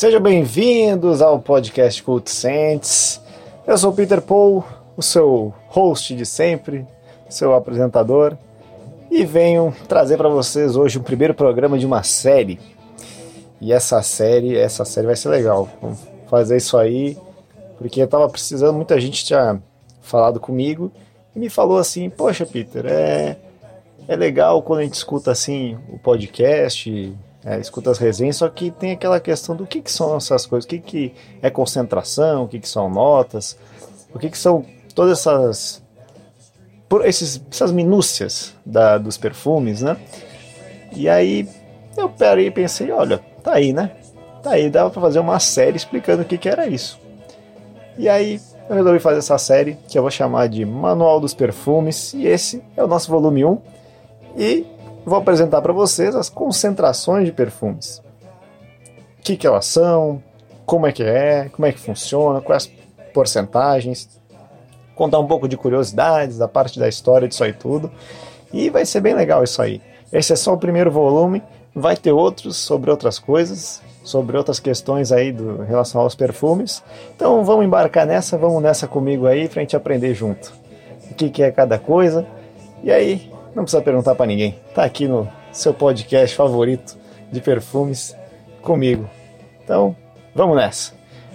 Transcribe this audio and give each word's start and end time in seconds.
Sejam 0.00 0.18
bem-vindos 0.18 1.20
ao 1.20 1.38
podcast 1.38 2.02
Cult 2.02 2.30
Saints. 2.30 3.20
Eu 3.66 3.76
sou 3.76 3.90
o 3.90 3.94
Peter 3.94 4.22
Paul, 4.22 4.64
o 4.96 5.02
seu 5.02 5.52
host 5.68 6.16
de 6.16 6.24
sempre, 6.24 6.86
seu 7.28 7.54
apresentador, 7.54 8.34
e 9.10 9.26
venho 9.26 9.76
trazer 9.86 10.16
para 10.16 10.30
vocês 10.30 10.74
hoje 10.74 10.96
o 10.96 11.02
primeiro 11.02 11.34
programa 11.34 11.78
de 11.78 11.84
uma 11.84 12.02
série. 12.02 12.58
E 13.60 13.74
essa 13.74 14.00
série, 14.00 14.56
essa 14.56 14.86
série 14.86 15.06
vai 15.06 15.16
ser 15.16 15.28
legal. 15.28 15.68
Vamos 15.82 15.98
fazer 16.30 16.56
isso 16.56 16.78
aí, 16.78 17.18
porque 17.76 18.00
eu 18.00 18.08
tava 18.08 18.26
precisando, 18.26 18.76
muita 18.76 18.98
gente 18.98 19.22
tinha 19.22 19.62
falado 20.00 20.40
comigo 20.40 20.90
e 21.36 21.38
me 21.38 21.50
falou 21.50 21.76
assim: 21.76 22.08
"Poxa, 22.08 22.46
Peter, 22.46 22.86
é 22.86 23.36
é 24.08 24.16
legal 24.16 24.62
quando 24.62 24.78
a 24.78 24.84
gente 24.84 24.94
escuta 24.94 25.30
assim 25.30 25.76
o 25.92 25.98
podcast, 25.98 27.14
é, 27.44 27.58
escuta 27.58 27.90
as 27.90 27.98
resenhas, 27.98 28.36
só 28.36 28.48
que 28.48 28.70
tem 28.70 28.92
aquela 28.92 29.18
questão 29.18 29.56
do 29.56 29.66
que, 29.66 29.80
que 29.80 29.90
são 29.90 30.16
essas 30.16 30.46
coisas, 30.46 30.64
o 30.64 30.68
que, 30.68 30.78
que 30.78 31.14
é 31.40 31.48
concentração, 31.50 32.44
o 32.44 32.48
que, 32.48 32.60
que 32.60 32.68
são 32.68 32.90
notas, 32.90 33.56
o 34.14 34.18
que, 34.18 34.28
que 34.28 34.38
são 34.38 34.64
todas 34.94 35.18
essas 35.18 35.82
por 36.88 37.06
esses, 37.06 37.40
essas 37.50 37.70
minúcias 37.70 38.52
da, 38.66 38.98
dos 38.98 39.16
perfumes, 39.16 39.80
né? 39.80 39.96
E 40.92 41.08
aí 41.08 41.48
eu 41.96 42.08
parei 42.08 42.48
e 42.48 42.50
pensei, 42.50 42.90
olha, 42.90 43.18
tá 43.44 43.54
aí, 43.54 43.72
né? 43.72 43.92
Tá 44.42 44.52
aí, 44.52 44.68
dava 44.68 44.90
para 44.90 45.00
fazer 45.00 45.20
uma 45.20 45.38
série 45.38 45.76
explicando 45.76 46.22
o 46.22 46.24
que, 46.24 46.36
que 46.36 46.48
era 46.48 46.66
isso. 46.66 46.98
E 47.96 48.08
aí 48.08 48.40
eu 48.68 48.74
resolvi 48.74 48.98
fazer 48.98 49.18
essa 49.18 49.38
série 49.38 49.78
que 49.88 49.96
eu 49.96 50.02
vou 50.02 50.10
chamar 50.10 50.48
de 50.48 50.64
Manual 50.64 51.20
dos 51.20 51.32
Perfumes, 51.32 52.12
e 52.12 52.26
esse 52.26 52.60
é 52.76 52.82
o 52.82 52.88
nosso 52.88 53.08
volume 53.10 53.44
1. 53.44 53.58
E 54.36 54.66
vou 55.04 55.18
apresentar 55.18 55.60
para 55.62 55.72
vocês 55.72 56.14
as 56.14 56.28
concentrações 56.28 57.26
de 57.26 57.32
perfumes. 57.32 58.02
O 59.18 59.22
que, 59.22 59.36
que 59.36 59.46
elas 59.46 59.66
são, 59.66 60.22
como 60.64 60.86
é 60.86 60.92
que 60.92 61.02
é, 61.02 61.48
como 61.50 61.66
é 61.66 61.72
que 61.72 61.78
funciona, 61.78 62.40
quais 62.40 62.70
porcentagens, 63.12 64.08
contar 64.94 65.18
um 65.18 65.26
pouco 65.26 65.48
de 65.48 65.56
curiosidades 65.56 66.38
da 66.38 66.46
parte 66.46 66.78
da 66.78 66.88
história 66.88 67.26
disso 67.26 67.42
aí 67.42 67.52
tudo. 67.52 67.90
E 68.52 68.68
vai 68.68 68.84
ser 68.84 69.00
bem 69.00 69.14
legal 69.14 69.42
isso 69.42 69.62
aí. 69.62 69.80
Esse 70.12 70.32
é 70.32 70.36
só 70.36 70.52
o 70.52 70.58
primeiro 70.58 70.90
volume, 70.90 71.42
vai 71.74 71.96
ter 71.96 72.12
outros 72.12 72.56
sobre 72.56 72.90
outras 72.90 73.18
coisas, 73.18 73.80
sobre 74.04 74.36
outras 74.36 74.58
questões 74.58 75.12
aí 75.12 75.32
do, 75.32 75.62
em 75.62 75.66
relação 75.66 76.00
aos 76.00 76.14
perfumes. 76.14 76.82
Então 77.14 77.44
vamos 77.44 77.64
embarcar 77.64 78.06
nessa, 78.06 78.36
vamos 78.36 78.62
nessa 78.62 78.86
comigo 78.86 79.26
aí 79.26 79.48
pra 79.48 79.62
gente 79.62 79.76
aprender 79.76 80.14
junto. 80.14 80.52
O 81.10 81.14
que, 81.14 81.30
que 81.30 81.42
é 81.42 81.50
cada 81.50 81.78
coisa. 81.78 82.26
E 82.82 82.90
aí, 82.90 83.30
não 83.54 83.64
precisa 83.64 83.82
perguntar 83.82 84.14
para 84.14 84.26
ninguém. 84.26 84.58
Tá 84.74 84.84
aqui 84.84 85.06
no 85.06 85.28
seu 85.52 85.74
podcast 85.74 86.36
favorito 86.36 86.96
de 87.30 87.40
perfumes 87.40 88.16
comigo. 88.62 89.08
Então, 89.62 89.96
vamos 90.34 90.56
nessa. 90.56 90.92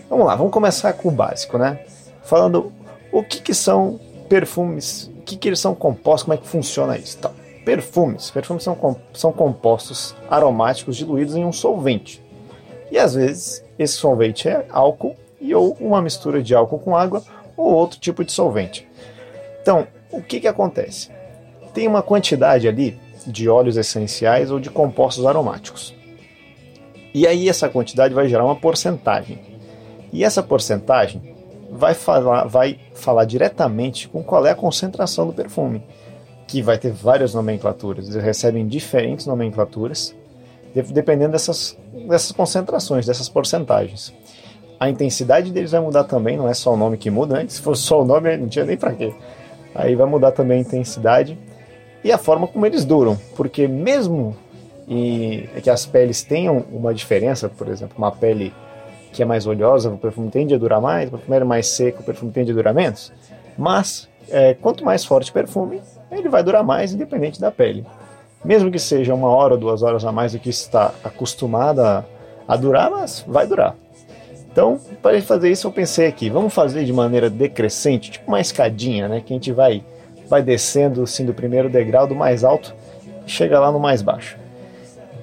Vamos 0.09 0.25
lá, 0.25 0.35
vamos 0.35 0.53
começar 0.53 0.93
com 0.93 1.09
o 1.09 1.11
básico, 1.11 1.57
né? 1.57 1.79
Falando 2.23 2.71
o 3.11 3.23
que, 3.23 3.41
que 3.41 3.53
são 3.53 3.99
perfumes, 4.29 5.11
o 5.17 5.21
que, 5.21 5.37
que 5.37 5.49
eles 5.49 5.59
são 5.59 5.73
compostos, 5.75 6.23
como 6.23 6.33
é 6.33 6.37
que 6.37 6.47
funciona 6.47 6.97
isso. 6.97 7.17
Então, 7.19 7.31
perfumes. 7.65 8.29
Perfumes 8.29 8.63
são, 8.63 8.97
são 9.13 9.31
compostos 9.31 10.15
aromáticos 10.29 10.95
diluídos 10.95 11.35
em 11.35 11.43
um 11.43 11.51
solvente. 11.51 12.23
E 12.91 12.97
às 12.97 13.15
vezes 13.15 13.63
esse 13.77 13.93
solvente 13.95 14.47
é 14.47 14.65
álcool 14.69 15.15
e 15.41 15.53
ou 15.53 15.75
uma 15.79 16.01
mistura 16.01 16.41
de 16.41 16.55
álcool 16.55 16.79
com 16.79 16.95
água 16.95 17.23
ou 17.57 17.73
outro 17.73 17.99
tipo 17.99 18.23
de 18.23 18.31
solvente. 18.31 18.87
Então, 19.61 19.87
o 20.11 20.21
que, 20.21 20.39
que 20.39 20.47
acontece? 20.47 21.09
Tem 21.75 21.87
uma 21.87 22.01
quantidade 22.01 22.67
ali 22.69 22.97
de 23.27 23.49
óleos 23.49 23.75
essenciais 23.75 24.49
ou 24.49 24.59
de 24.59 24.69
compostos 24.69 25.25
aromáticos. 25.25 25.93
E 27.13 27.27
aí 27.27 27.49
essa 27.49 27.67
quantidade 27.67 28.13
vai 28.13 28.29
gerar 28.29 28.45
uma 28.45 28.55
porcentagem. 28.55 29.39
E 30.11 30.23
essa 30.23 30.41
porcentagem 30.41 31.35
vai 31.69 31.93
falar, 31.93 32.45
vai 32.45 32.79
falar 32.93 33.25
diretamente 33.25 34.07
com 34.07 34.23
qual 34.23 34.45
é 34.45 34.51
a 34.51 34.55
concentração 34.55 35.27
do 35.27 35.33
perfume, 35.33 35.83
que 36.47 36.61
vai 36.61 36.77
ter 36.77 36.91
várias 36.91 37.33
nomenclaturas. 37.33 38.07
Eles 38.07 38.23
recebem 38.23 38.65
diferentes 38.65 39.25
nomenclaturas, 39.25 40.15
dependendo 40.73 41.33
dessas, 41.33 41.77
dessas 42.07 42.31
concentrações, 42.31 43.05
dessas 43.05 43.27
porcentagens. 43.27 44.13
A 44.79 44.89
intensidade 44.89 45.51
deles 45.51 45.71
vai 45.71 45.81
mudar 45.81 46.05
também, 46.05 46.37
não 46.37 46.47
é 46.47 46.53
só 46.53 46.73
o 46.73 46.77
nome 46.77 46.97
que 46.97 47.09
muda. 47.09 47.37
Antes, 47.37 47.55
se 47.55 47.61
fosse 47.61 47.81
só 47.81 48.01
o 48.01 48.05
nome, 48.05 48.37
não 48.37 48.47
tinha 48.47 48.63
nem 48.63 48.77
para 48.77 48.93
quê. 48.93 49.13
Aí 49.73 49.95
vai 49.95 50.07
mudar 50.07 50.31
também 50.31 50.59
a 50.59 50.61
intensidade 50.61 51.37
e 52.05 52.11
a 52.11 52.19
forma 52.19 52.45
como 52.45 52.63
eles 52.67 52.85
duram, 52.85 53.17
porque 53.35 53.67
mesmo 53.67 54.37
e 54.87 55.49
que 55.63 55.71
as 55.71 55.87
peles 55.87 56.21
tenham 56.21 56.63
uma 56.71 56.93
diferença, 56.93 57.49
por 57.49 57.67
exemplo, 57.67 57.95
uma 57.97 58.11
pele 58.11 58.53
que 59.11 59.23
é 59.23 59.25
mais 59.25 59.47
oleosa, 59.47 59.89
o 59.89 59.97
perfume 59.97 60.29
tende 60.29 60.53
a 60.53 60.57
durar 60.59 60.79
mais, 60.79 61.07
o 61.07 61.13
perfume 61.13 61.37
é 61.37 61.43
mais 61.43 61.65
seco, 61.65 62.03
o 62.03 62.05
perfume 62.05 62.31
tende 62.31 62.51
a 62.51 62.53
durar 62.53 62.75
menos, 62.75 63.11
mas 63.57 64.07
é, 64.29 64.53
quanto 64.53 64.85
mais 64.85 65.03
forte 65.03 65.31
o 65.31 65.33
perfume, 65.33 65.81
ele 66.11 66.29
vai 66.29 66.43
durar 66.43 66.63
mais, 66.63 66.93
independente 66.93 67.41
da 67.41 67.49
pele. 67.49 67.83
Mesmo 68.43 68.69
que 68.69 68.77
seja 68.77 69.15
uma 69.15 69.29
hora 69.29 69.55
ou 69.55 69.59
duas 69.59 69.81
horas 69.81 70.05
a 70.05 70.11
mais 70.11 70.33
do 70.33 70.37
que 70.37 70.49
está 70.49 70.93
acostumada 71.03 72.05
a 72.47 72.55
durar, 72.55 72.91
mas 72.91 73.25
vai 73.27 73.47
durar. 73.47 73.75
Então, 74.51 74.79
para 75.01 75.19
fazer 75.23 75.49
isso, 75.49 75.65
eu 75.65 75.71
pensei 75.71 76.05
aqui, 76.05 76.29
vamos 76.29 76.53
fazer 76.53 76.85
de 76.85 76.93
maneira 76.93 77.31
decrescente, 77.31 78.11
tipo 78.11 78.27
uma 78.27 78.39
escadinha, 78.39 79.07
né? 79.07 79.23
Que 79.25 79.33
a 79.33 79.35
gente 79.35 79.51
vai 79.51 79.83
vai 80.27 80.41
descendo 80.41 81.03
assim 81.03 81.25
do 81.25 81.33
primeiro 81.33 81.69
degrau 81.69 82.07
do 82.07 82.15
mais 82.15 82.43
alto 82.43 82.73
e 83.25 83.29
chega 83.29 83.59
lá 83.59 83.71
no 83.71 83.79
mais 83.79 84.01
baixo. 84.01 84.37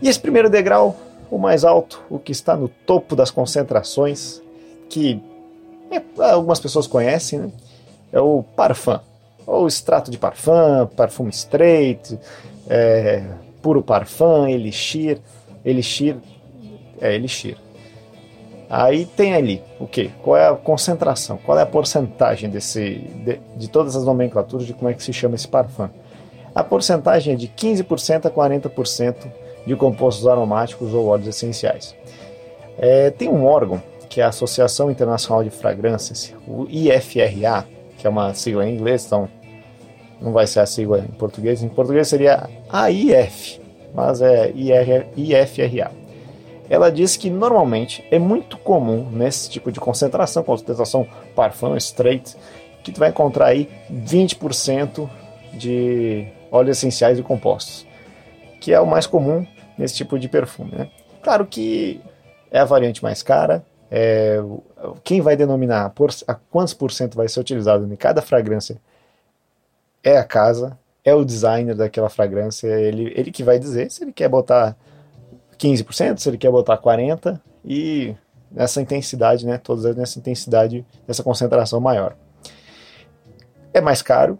E 0.00 0.08
esse 0.08 0.18
primeiro 0.18 0.50
degrau, 0.50 0.96
o 1.30 1.38
mais 1.38 1.64
alto, 1.64 2.02
o 2.10 2.18
que 2.18 2.32
está 2.32 2.56
no 2.56 2.68
topo 2.68 3.14
das 3.14 3.30
concentrações, 3.30 4.42
que 4.88 5.22
é, 5.90 6.02
algumas 6.32 6.58
pessoas 6.60 6.86
conhecem, 6.86 7.38
né? 7.38 7.50
é 8.12 8.20
o 8.20 8.42
parfum, 8.42 8.98
ou 9.46 9.66
extrato 9.66 10.10
de 10.10 10.18
parfum, 10.18 10.86
parfum 10.96 11.28
straight, 11.28 12.18
é, 12.68 13.24
puro 13.62 13.82
parfum, 13.82 14.46
elixir, 14.46 15.20
elixir, 15.64 16.16
é 17.00 17.14
elixir. 17.14 17.56
Aí 18.72 19.04
tem 19.04 19.34
ali 19.34 19.62
o 19.78 19.86
que? 19.86 20.08
Qual 20.22 20.34
é 20.34 20.48
a 20.48 20.54
concentração? 20.54 21.36
Qual 21.44 21.58
é 21.58 21.60
a 21.60 21.66
porcentagem 21.66 22.48
desse, 22.48 23.00
de, 23.22 23.38
de, 23.54 23.68
todas 23.68 23.94
as 23.94 24.02
nomenclaturas 24.02 24.66
de 24.66 24.72
como 24.72 24.88
é 24.88 24.94
que 24.94 25.02
se 25.02 25.12
chama 25.12 25.34
esse 25.34 25.46
parfum? 25.46 25.90
A 26.54 26.64
porcentagem 26.64 27.34
é 27.34 27.36
de 27.36 27.48
15% 27.48 28.24
a 28.24 28.30
40% 28.30 29.14
de 29.66 29.76
compostos 29.76 30.26
aromáticos 30.26 30.94
ou 30.94 31.06
óleos 31.06 31.28
essenciais. 31.28 31.94
É, 32.78 33.10
tem 33.10 33.28
um 33.28 33.44
órgão 33.44 33.82
que 34.08 34.22
é 34.22 34.24
a 34.24 34.28
Associação 34.28 34.90
Internacional 34.90 35.44
de 35.44 35.50
Fragrâncias, 35.50 36.34
o 36.48 36.66
IFRA, 36.70 37.66
que 37.98 38.06
é 38.06 38.08
uma 38.08 38.32
sigla 38.32 38.66
em 38.66 38.74
inglês, 38.74 39.04
então 39.04 39.28
não 40.18 40.32
vai 40.32 40.46
ser 40.46 40.60
a 40.60 40.66
sigla 40.66 41.00
em 41.00 41.12
português. 41.12 41.62
Em 41.62 41.68
português 41.68 42.08
seria 42.08 42.48
AIF, 42.70 43.60
mas 43.94 44.22
é 44.22 44.50
IFRA 45.14 46.01
ela 46.72 46.90
diz 46.90 47.18
que 47.18 47.28
normalmente 47.28 48.02
é 48.10 48.18
muito 48.18 48.56
comum 48.56 49.06
nesse 49.10 49.50
tipo 49.50 49.70
de 49.70 49.78
concentração, 49.78 50.42
concentração 50.42 51.06
parfum 51.36 51.76
straight, 51.76 52.34
que 52.82 52.90
tu 52.90 52.98
vai 52.98 53.10
encontrar 53.10 53.48
aí 53.48 53.68
20% 53.92 55.06
de 55.52 56.26
óleos 56.50 56.78
essenciais 56.78 57.18
e 57.18 57.22
compostos, 57.22 57.86
que 58.58 58.72
é 58.72 58.80
o 58.80 58.86
mais 58.86 59.06
comum 59.06 59.46
nesse 59.76 59.96
tipo 59.96 60.18
de 60.18 60.30
perfume. 60.30 60.72
Né? 60.74 60.88
Claro 61.22 61.44
que 61.44 62.00
é 62.50 62.60
a 62.60 62.64
variante 62.64 63.02
mais 63.02 63.22
cara, 63.22 63.62
é, 63.90 64.38
quem 65.04 65.20
vai 65.20 65.36
denominar 65.36 65.90
por, 65.90 66.08
a 66.26 66.34
quantos 66.34 66.72
por 66.72 66.90
cento 66.90 67.18
vai 67.18 67.28
ser 67.28 67.38
utilizado 67.38 67.84
em 67.84 67.96
cada 67.96 68.22
fragrância 68.22 68.80
é 70.02 70.16
a 70.16 70.24
casa, 70.24 70.78
é 71.04 71.14
o 71.14 71.22
designer 71.22 71.74
daquela 71.74 72.08
fragrância, 72.08 72.66
ele, 72.66 73.12
ele 73.14 73.30
que 73.30 73.44
vai 73.44 73.58
dizer 73.58 73.90
se 73.90 74.02
ele 74.04 74.12
quer 74.14 74.30
botar 74.30 74.74
15%, 75.62 76.18
se 76.18 76.28
ele 76.28 76.38
quer 76.38 76.50
botar 76.50 76.76
40% 76.76 77.40
e 77.64 78.14
nessa 78.50 78.82
intensidade, 78.82 79.46
né, 79.46 79.58
todas 79.58 79.96
nessa 79.96 80.18
intensidade, 80.18 80.84
nessa 81.06 81.22
concentração 81.22 81.80
maior. 81.80 82.16
É 83.72 83.80
mais 83.80 84.02
caro, 84.02 84.38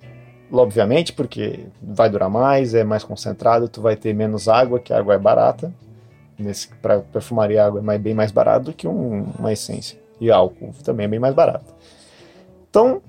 obviamente, 0.53 1.13
porque 1.13 1.67
vai 1.81 2.11
durar 2.11 2.29
mais, 2.29 2.75
é 2.75 2.85
mais 2.85 3.05
concentrado, 3.05 3.69
tu 3.69 3.81
vai 3.81 3.97
ter 3.97 4.13
menos 4.13 4.49
água, 4.49 4.79
que 4.79 4.93
a 4.93 4.99
água 4.99 5.15
é 5.15 5.19
barata. 5.19 5.73
Para 6.81 6.99
perfumaria, 7.01 7.63
a 7.63 7.67
água 7.67 7.95
é 7.95 7.99
bem 7.99 8.15
mais 8.15 8.33
barata 8.33 8.65
do 8.65 8.73
que 8.73 8.89
um, 8.89 9.25
uma 9.39 9.53
essência. 9.53 9.99
E 10.21 10.31
álcool 10.31 10.73
também 10.85 11.05
é 11.05 11.09
bem 11.09 11.21
mais 11.21 11.35
barato. 11.35 11.73
Então, 12.69 13.01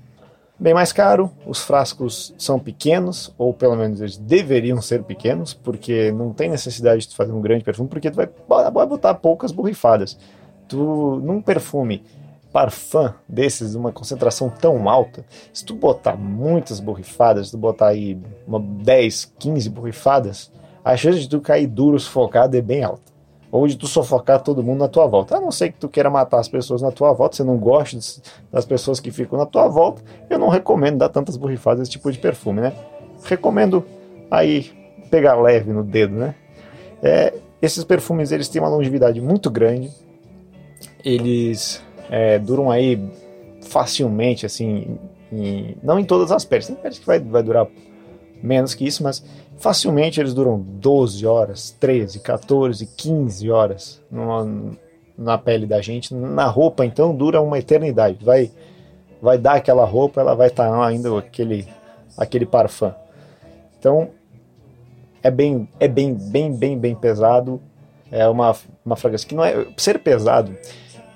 bem 0.64 0.72
mais 0.72 0.94
caro, 0.94 1.30
os 1.46 1.60
frascos 1.60 2.34
são 2.38 2.58
pequenos, 2.58 3.30
ou 3.36 3.52
pelo 3.52 3.76
menos 3.76 4.00
eles 4.00 4.16
deveriam 4.16 4.80
ser 4.80 5.02
pequenos, 5.02 5.52
porque 5.52 6.10
não 6.10 6.32
tem 6.32 6.48
necessidade 6.48 7.06
de 7.06 7.14
fazer 7.14 7.32
um 7.32 7.40
grande 7.42 7.62
perfume, 7.62 7.86
porque 7.86 8.10
tu 8.10 8.16
vai, 8.16 8.30
vai 8.48 8.86
botar 8.86 9.12
poucas 9.12 9.52
borrifadas. 9.52 10.18
Tu, 10.66 11.20
num 11.22 11.42
perfume 11.42 12.02
parfum 12.50 13.10
desses, 13.28 13.74
uma 13.74 13.92
concentração 13.92 14.48
tão 14.48 14.88
alta, 14.88 15.22
se 15.52 15.62
tu 15.62 15.74
botar 15.74 16.16
muitas 16.16 16.80
borrifadas, 16.80 17.48
se 17.48 17.52
tu 17.52 17.58
botar 17.58 17.88
aí 17.88 18.18
uma 18.48 18.58
10, 18.58 19.34
15 19.38 19.68
borrifadas, 19.68 20.50
a 20.82 20.96
chance 20.96 21.18
de 21.20 21.28
tu 21.28 21.42
cair 21.42 21.66
duro 21.66 22.00
sufocado 22.00 22.56
é 22.56 22.62
bem 22.62 22.82
alta. 22.82 23.12
Ou 23.54 23.68
de 23.68 23.76
tu 23.76 23.86
sufocar 23.86 24.42
todo 24.42 24.64
mundo 24.64 24.80
na 24.80 24.88
tua 24.88 25.06
volta. 25.06 25.36
A 25.36 25.40
não 25.40 25.52
ser 25.52 25.70
que 25.70 25.78
tu 25.78 25.88
queira 25.88 26.10
matar 26.10 26.40
as 26.40 26.48
pessoas 26.48 26.82
na 26.82 26.90
tua 26.90 27.12
volta, 27.12 27.36
você 27.36 27.44
não 27.44 27.56
gosta 27.56 27.96
das 28.50 28.64
pessoas 28.64 28.98
que 28.98 29.12
ficam 29.12 29.38
na 29.38 29.46
tua 29.46 29.68
volta, 29.68 30.02
eu 30.28 30.40
não 30.40 30.48
recomendo 30.48 30.98
dar 30.98 31.08
tantas 31.08 31.36
borrifadas 31.36 31.78
desse 31.78 31.92
tipo 31.92 32.10
de 32.10 32.18
perfume, 32.18 32.62
né? 32.62 32.72
Recomendo 33.22 33.84
aí 34.28 34.72
pegar 35.08 35.40
leve 35.40 35.72
no 35.72 35.84
dedo, 35.84 36.16
né? 36.16 36.34
É, 37.00 37.32
esses 37.62 37.84
perfumes 37.84 38.32
eles 38.32 38.48
têm 38.48 38.60
uma 38.60 38.68
longevidade 38.68 39.20
muito 39.20 39.48
grande, 39.48 39.88
eles 41.04 41.80
é, 42.10 42.40
duram 42.40 42.72
aí 42.72 43.00
facilmente, 43.60 44.44
assim, 44.44 44.98
em, 45.30 45.76
não 45.80 46.00
em 46.00 46.04
todas 46.04 46.32
as 46.32 46.44
peles, 46.44 46.66
tem 46.66 46.74
peles 46.74 46.98
que 46.98 47.06
vai, 47.06 47.20
vai 47.20 47.42
durar 47.44 47.68
menos 48.42 48.74
que 48.74 48.84
isso, 48.84 49.04
mas 49.04 49.24
facilmente 49.58 50.20
eles 50.20 50.34
duram 50.34 50.58
12 50.58 51.26
horas, 51.26 51.70
13, 51.78 52.20
14, 52.20 52.86
15 52.86 53.50
horas 53.50 54.02
numa, 54.10 54.76
na 55.16 55.38
pele 55.38 55.66
da 55.66 55.80
gente. 55.80 56.14
Na 56.14 56.46
roupa, 56.46 56.84
então, 56.84 57.14
dura 57.14 57.40
uma 57.40 57.58
eternidade. 57.58 58.24
Vai, 58.24 58.50
vai 59.20 59.38
dar 59.38 59.54
aquela 59.54 59.84
roupa, 59.84 60.20
ela 60.20 60.34
vai 60.34 60.48
estar 60.48 60.72
ainda 60.84 61.16
aquele, 61.18 61.66
aquele 62.16 62.46
parfum. 62.46 62.92
Então, 63.78 64.10
é 65.22 65.30
bem, 65.30 65.68
é 65.80 65.88
bem, 65.88 66.14
bem, 66.14 66.52
bem, 66.54 66.78
bem 66.78 66.94
pesado. 66.94 67.60
É 68.10 68.28
uma, 68.28 68.54
uma 68.84 68.96
fragrância 68.96 69.28
que 69.28 69.34
não 69.34 69.44
é. 69.44 69.66
Ser 69.76 69.98
pesado, 69.98 70.56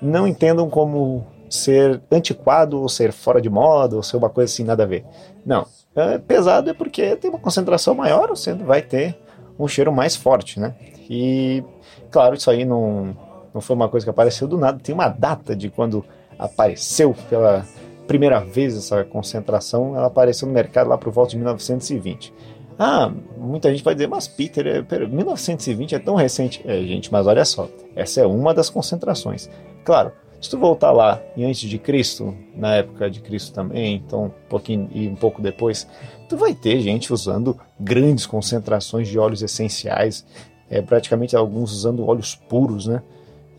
não 0.01 0.27
entendam 0.27 0.69
como 0.69 1.25
ser 1.49 2.01
antiquado 2.11 2.79
ou 2.79 2.87
ser 2.87 3.11
fora 3.11 3.41
de 3.41 3.49
moda 3.49 3.95
ou 3.95 4.03
ser 4.03 4.17
uma 4.17 4.29
coisa 4.29 4.51
assim, 4.51 4.63
nada 4.63 4.83
a 4.83 4.85
ver. 4.85 5.03
Não. 5.49 5.65
É 5.95 6.19
pesado 6.19 6.69
é 6.69 6.73
porque 6.75 7.15
tem 7.15 7.31
uma 7.31 7.39
concentração 7.39 7.95
maior, 7.95 8.29
você 8.29 8.53
vai 8.53 8.83
ter 8.83 9.17
um 9.57 9.67
cheiro 9.67 9.91
mais 9.91 10.15
forte, 10.15 10.59
né? 10.59 10.75
E, 11.09 11.63
claro, 12.11 12.35
isso 12.35 12.51
aí 12.51 12.63
não, 12.63 13.17
não 13.51 13.59
foi 13.59 13.75
uma 13.75 13.89
coisa 13.89 14.05
que 14.05 14.11
apareceu 14.11 14.47
do 14.47 14.59
nada, 14.59 14.77
tem 14.77 14.93
uma 14.93 15.07
data 15.07 15.55
de 15.55 15.67
quando 15.67 16.05
apareceu 16.37 17.15
pela 17.27 17.65
primeira 18.05 18.39
vez 18.39 18.77
essa 18.77 19.03
concentração, 19.03 19.95
ela 19.95 20.05
apareceu 20.05 20.47
no 20.47 20.53
mercado 20.53 20.87
lá 20.87 20.99
por 20.99 21.11
volta 21.11 21.31
de 21.31 21.37
1920. 21.37 22.31
Ah, 22.77 23.11
muita 23.35 23.71
gente 23.71 23.83
vai 23.83 23.95
dizer, 23.95 24.07
mas 24.07 24.27
Peter, 24.27 24.67
é, 24.67 24.81
pera, 24.83 25.07
1920 25.07 25.95
é 25.95 25.99
tão 25.99 26.13
recente. 26.13 26.61
É, 26.63 26.79
gente, 26.83 27.11
mas 27.11 27.25
olha 27.25 27.43
só, 27.43 27.67
essa 27.95 28.21
é 28.21 28.25
uma 28.27 28.53
das 28.53 28.69
concentrações. 28.69 29.49
Claro, 29.83 30.11
se 30.41 30.49
tu 30.49 30.57
voltar 30.57 30.91
lá 30.91 31.21
em 31.35 31.45
antes 31.45 31.69
de 31.69 31.77
Cristo, 31.77 32.35
na 32.55 32.75
época 32.75 33.09
de 33.09 33.19
Cristo 33.19 33.53
também, 33.53 33.95
então 33.95 34.25
um 34.25 34.31
pouquinho 34.49 34.89
e 34.91 35.07
um 35.07 35.15
pouco 35.15 35.41
depois, 35.41 35.87
tu 36.27 36.37
vai 36.37 36.53
ter 36.53 36.79
gente 36.81 37.11
usando 37.13 37.59
grandes 37.79 38.25
concentrações 38.25 39.07
de 39.07 39.17
óleos 39.19 39.41
essenciais, 39.41 40.25
é, 40.69 40.81
praticamente 40.81 41.35
alguns 41.35 41.71
usando 41.71 42.05
óleos 42.05 42.35
puros, 42.35 42.87
né? 42.87 43.01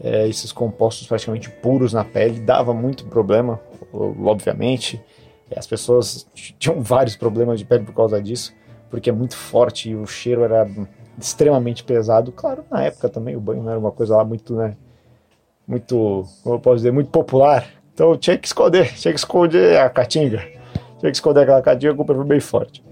É, 0.03 0.27
esses 0.27 0.51
compostos 0.51 1.07
praticamente 1.07 1.51
puros 1.51 1.93
na 1.93 2.03
pele 2.03 2.41
dava 2.41 2.73
muito 2.73 3.05
problema, 3.05 3.61
obviamente. 3.93 4.99
As 5.55 5.67
pessoas 5.67 6.27
tinham 6.59 6.81
vários 6.81 7.17
problemas 7.17 7.59
de 7.59 7.67
pele 7.67 7.85
por 7.85 7.93
causa 7.93 8.23
disso 8.23 8.55
porque 8.91 9.09
é 9.09 9.13
muito 9.13 9.37
forte 9.37 9.91
e 9.91 9.97
o 9.97 10.05
cheiro 10.07 10.43
era 10.43 10.69
extremamente 11.17 11.85
pesado. 11.85 12.33
Claro, 12.33 12.65
na 12.69 12.83
época 12.83 13.09
também 13.09 13.37
o 13.37 13.41
banho 13.41 13.63
não 13.63 13.71
era 13.71 13.79
uma 13.79 13.93
coisa 13.93 14.17
lá 14.17 14.25
muito, 14.25 14.55
né? 14.55 14.77
Muito, 15.71 16.27
como 16.43 16.57
eu 16.57 16.59
posso 16.59 16.79
dizer, 16.79 16.91
muito 16.91 17.11
popular. 17.11 17.65
Então 17.95 18.17
tinha 18.17 18.37
que 18.37 18.49
esconder, 18.49 18.93
tinha 18.95 19.15
que 19.15 19.21
esconder 19.21 19.79
a 19.79 19.89
caatinga. 19.89 20.39
Tinha 20.99 21.13
que 21.13 21.17
esconder 21.17 21.43
aquela 21.43 21.63
caatinga 21.63 21.95
com 21.95 22.03
um 22.03 22.07
perfume 22.07 22.29
bem 22.29 22.41
forte. 22.41 22.83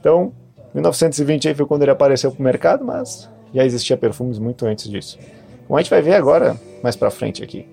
Então, 0.00 0.32
1920 0.74 1.46
aí 1.46 1.54
foi 1.54 1.64
quando 1.66 1.82
ele 1.82 1.92
apareceu 1.92 2.32
pro 2.32 2.42
mercado, 2.42 2.84
mas 2.84 3.30
já 3.54 3.64
existia 3.64 3.96
perfumes 3.96 4.40
muito 4.40 4.66
antes 4.66 4.90
disso. 4.90 5.20
Como 5.68 5.78
a 5.78 5.80
gente 5.80 5.88
vai 5.88 6.02
ver 6.02 6.14
agora, 6.14 6.56
mais 6.82 6.96
pra 6.96 7.12
frente 7.12 7.44
aqui. 7.44 7.64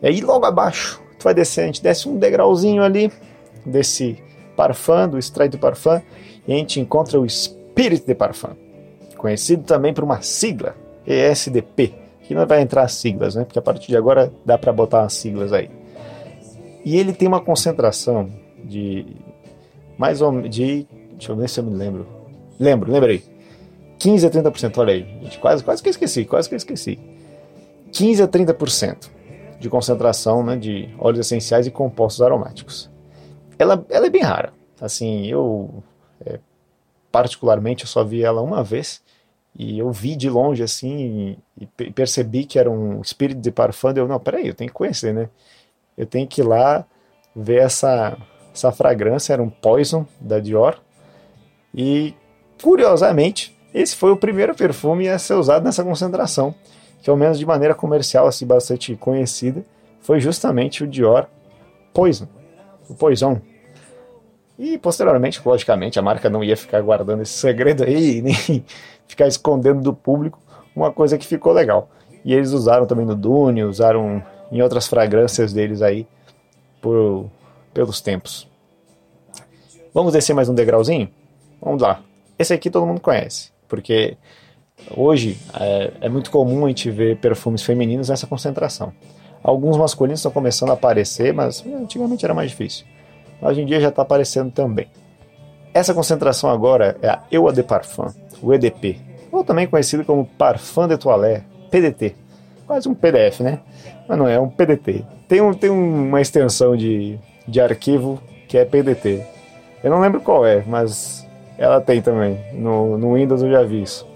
E 0.00 0.06
aí 0.06 0.20
logo 0.20 0.46
abaixo, 0.46 1.02
tu 1.18 1.24
vai 1.24 1.34
descer, 1.34 1.62
a 1.62 1.66
gente 1.66 1.82
desce 1.82 2.08
um 2.08 2.16
degrauzinho 2.16 2.84
ali, 2.84 3.10
desse 3.66 4.22
parfum, 4.56 5.08
do 5.08 5.18
extrait 5.18 5.50
do 5.50 5.58
parfum, 5.58 6.00
e 6.46 6.52
a 6.52 6.56
gente 6.56 6.78
encontra 6.78 7.18
o 7.20 7.28
Spirit 7.28 8.06
de 8.06 8.14
Parfum, 8.14 8.54
conhecido 9.16 9.64
também 9.64 9.92
por 9.92 10.04
uma 10.04 10.22
sigla, 10.22 10.76
ESDP, 11.04 11.99
que 12.30 12.34
não 12.36 12.46
vai 12.46 12.60
entrar 12.60 12.84
as 12.84 12.92
siglas, 12.92 13.34
né? 13.34 13.42
Porque 13.42 13.58
a 13.58 13.62
partir 13.62 13.88
de 13.88 13.96
agora 13.96 14.32
dá 14.46 14.56
para 14.56 14.72
botar 14.72 15.02
as 15.02 15.14
siglas 15.14 15.52
aí. 15.52 15.68
E 16.84 16.96
ele 16.96 17.12
tem 17.12 17.26
uma 17.26 17.40
concentração 17.40 18.30
de 18.62 19.04
mais 19.98 20.22
ou 20.22 20.42
de, 20.42 20.86
deixa 21.10 21.32
eu 21.32 21.36
ver 21.36 21.48
se 21.48 21.58
eu 21.58 21.64
me 21.64 21.74
lembro. 21.74 22.06
Lembro, 22.56 22.92
lembrei. 22.92 23.24
15 23.98 24.28
a 24.28 24.30
30%, 24.30 24.78
olha 24.78 24.94
aí. 24.94 25.02
Gente, 25.22 25.40
quase, 25.40 25.64
quase 25.64 25.82
que 25.82 25.88
esqueci, 25.88 26.24
quase 26.24 26.48
que 26.48 26.54
esqueci. 26.54 27.00
15 27.90 28.22
a 28.22 28.28
30% 28.28 29.10
de 29.58 29.68
concentração 29.68 30.44
né, 30.44 30.54
de 30.54 30.88
óleos 31.00 31.26
essenciais 31.26 31.66
e 31.66 31.70
compostos 31.72 32.22
aromáticos 32.22 32.88
ela, 33.58 33.84
ela 33.90 34.06
é 34.06 34.10
bem 34.10 34.22
rara. 34.22 34.52
Assim, 34.80 35.26
eu 35.26 35.82
é, 36.24 36.38
particularmente 37.10 37.82
eu 37.82 37.88
só 37.88 38.04
vi 38.04 38.22
ela 38.22 38.40
uma 38.40 38.62
vez 38.62 39.02
e 39.56 39.78
eu 39.78 39.90
vi 39.90 40.16
de 40.16 40.30
longe 40.30 40.62
assim 40.62 41.36
e, 41.58 41.66
percebi 41.90 42.44
que 42.44 42.58
era 42.58 42.70
um 42.70 43.00
espírito 43.00 43.40
de 43.40 43.50
parfum. 43.50 43.92
Eu 43.94 44.08
não, 44.08 44.18
peraí, 44.18 44.48
eu 44.48 44.54
tenho 44.54 44.70
que 44.70 44.74
conhecer, 44.74 45.12
né? 45.12 45.28
Eu 45.96 46.06
tenho 46.06 46.26
que 46.26 46.40
ir 46.40 46.44
lá 46.44 46.84
ver 47.34 47.62
essa 47.62 48.16
essa 48.54 48.72
fragrância. 48.72 49.32
Era 49.32 49.42
um 49.42 49.50
Poison 49.50 50.06
da 50.20 50.38
Dior 50.38 50.80
e 51.74 52.14
curiosamente 52.62 53.56
esse 53.72 53.94
foi 53.94 54.10
o 54.10 54.16
primeiro 54.16 54.54
perfume 54.54 55.08
a 55.08 55.18
ser 55.18 55.34
usado 55.34 55.64
nessa 55.64 55.84
concentração, 55.84 56.54
que 57.02 57.08
ao 57.08 57.16
menos 57.16 57.38
de 57.38 57.46
maneira 57.46 57.74
comercial 57.74 58.26
assim 58.26 58.46
bastante 58.46 58.96
conhecida, 58.96 59.64
foi 60.00 60.20
justamente 60.20 60.82
o 60.82 60.88
Dior 60.88 61.28
Poison, 61.92 62.26
o 62.88 62.94
Poison, 62.94 63.40
e 64.62 64.76
posteriormente, 64.76 65.40
logicamente, 65.42 65.98
a 65.98 66.02
marca 66.02 66.28
não 66.28 66.44
ia 66.44 66.54
ficar 66.54 66.82
guardando 66.82 67.22
esse 67.22 67.32
segredo 67.32 67.82
aí, 67.82 68.20
nem 68.22 68.62
ficar 69.10 69.26
escondendo 69.26 69.80
do 69.80 69.92
público 69.92 70.38
uma 70.74 70.92
coisa 70.92 71.18
que 71.18 71.26
ficou 71.26 71.52
legal. 71.52 71.90
E 72.24 72.32
eles 72.32 72.52
usaram 72.52 72.86
também 72.86 73.04
no 73.04 73.14
Dune, 73.14 73.64
usaram 73.64 74.22
em 74.52 74.62
outras 74.62 74.86
fragrâncias 74.86 75.52
deles 75.52 75.82
aí 75.82 76.06
por, 76.80 77.28
pelos 77.74 78.00
tempos. 78.00 78.48
Vamos 79.92 80.12
descer 80.12 80.32
mais 80.32 80.48
um 80.48 80.54
degrauzinho? 80.54 81.08
Vamos 81.60 81.82
lá. 81.82 82.00
Esse 82.38 82.54
aqui 82.54 82.70
todo 82.70 82.86
mundo 82.86 83.00
conhece, 83.00 83.50
porque 83.68 84.16
hoje 84.96 85.36
é, 85.58 85.92
é 86.02 86.08
muito 86.08 86.30
comum 86.30 86.64
a 86.64 86.68
gente 86.68 86.88
ver 86.90 87.16
perfumes 87.18 87.62
femininos 87.62 88.08
nessa 88.08 88.26
concentração. 88.26 88.92
Alguns 89.42 89.76
masculinos 89.76 90.20
estão 90.20 90.30
começando 90.30 90.70
a 90.70 90.74
aparecer, 90.74 91.34
mas 91.34 91.64
antigamente 91.66 92.24
era 92.24 92.32
mais 92.32 92.50
difícil. 92.50 92.86
Hoje 93.42 93.62
em 93.62 93.66
dia 93.66 93.80
já 93.80 93.88
está 93.88 94.02
aparecendo 94.02 94.52
também. 94.52 94.86
Essa 95.74 95.94
concentração 95.94 96.50
agora 96.50 96.96
é 97.02 97.08
a 97.08 97.22
Eau 97.32 97.50
de 97.50 97.62
Parfum, 97.62 98.08
o 98.42 98.52
EDP, 98.52 99.09
ou 99.30 99.44
também 99.44 99.66
conhecido 99.66 100.04
como 100.04 100.24
Parfum 100.24 100.88
de 100.88 100.96
Toilette, 100.96 101.44
PDT. 101.70 102.14
Quase 102.66 102.88
um 102.88 102.94
PDF, 102.94 103.40
né? 103.40 103.60
Mas 104.08 104.18
não 104.18 104.28
é, 104.28 104.34
é 104.34 104.40
um 104.40 104.48
PDT. 104.48 105.04
Tem, 105.28 105.40
um, 105.40 105.52
tem 105.52 105.70
uma 105.70 106.20
extensão 106.20 106.76
de, 106.76 107.18
de 107.46 107.60
arquivo 107.60 108.20
que 108.48 108.58
é 108.58 108.64
PDT. 108.64 109.24
Eu 109.82 109.90
não 109.90 110.00
lembro 110.00 110.20
qual 110.20 110.44
é, 110.46 110.62
mas 110.66 111.26
ela 111.56 111.80
tem 111.80 112.02
também. 112.02 112.38
No, 112.52 112.98
no 112.98 113.14
Windows 113.14 113.42
eu 113.42 113.50
já 113.50 113.62
vi 113.62 113.82
isso. 113.82 114.06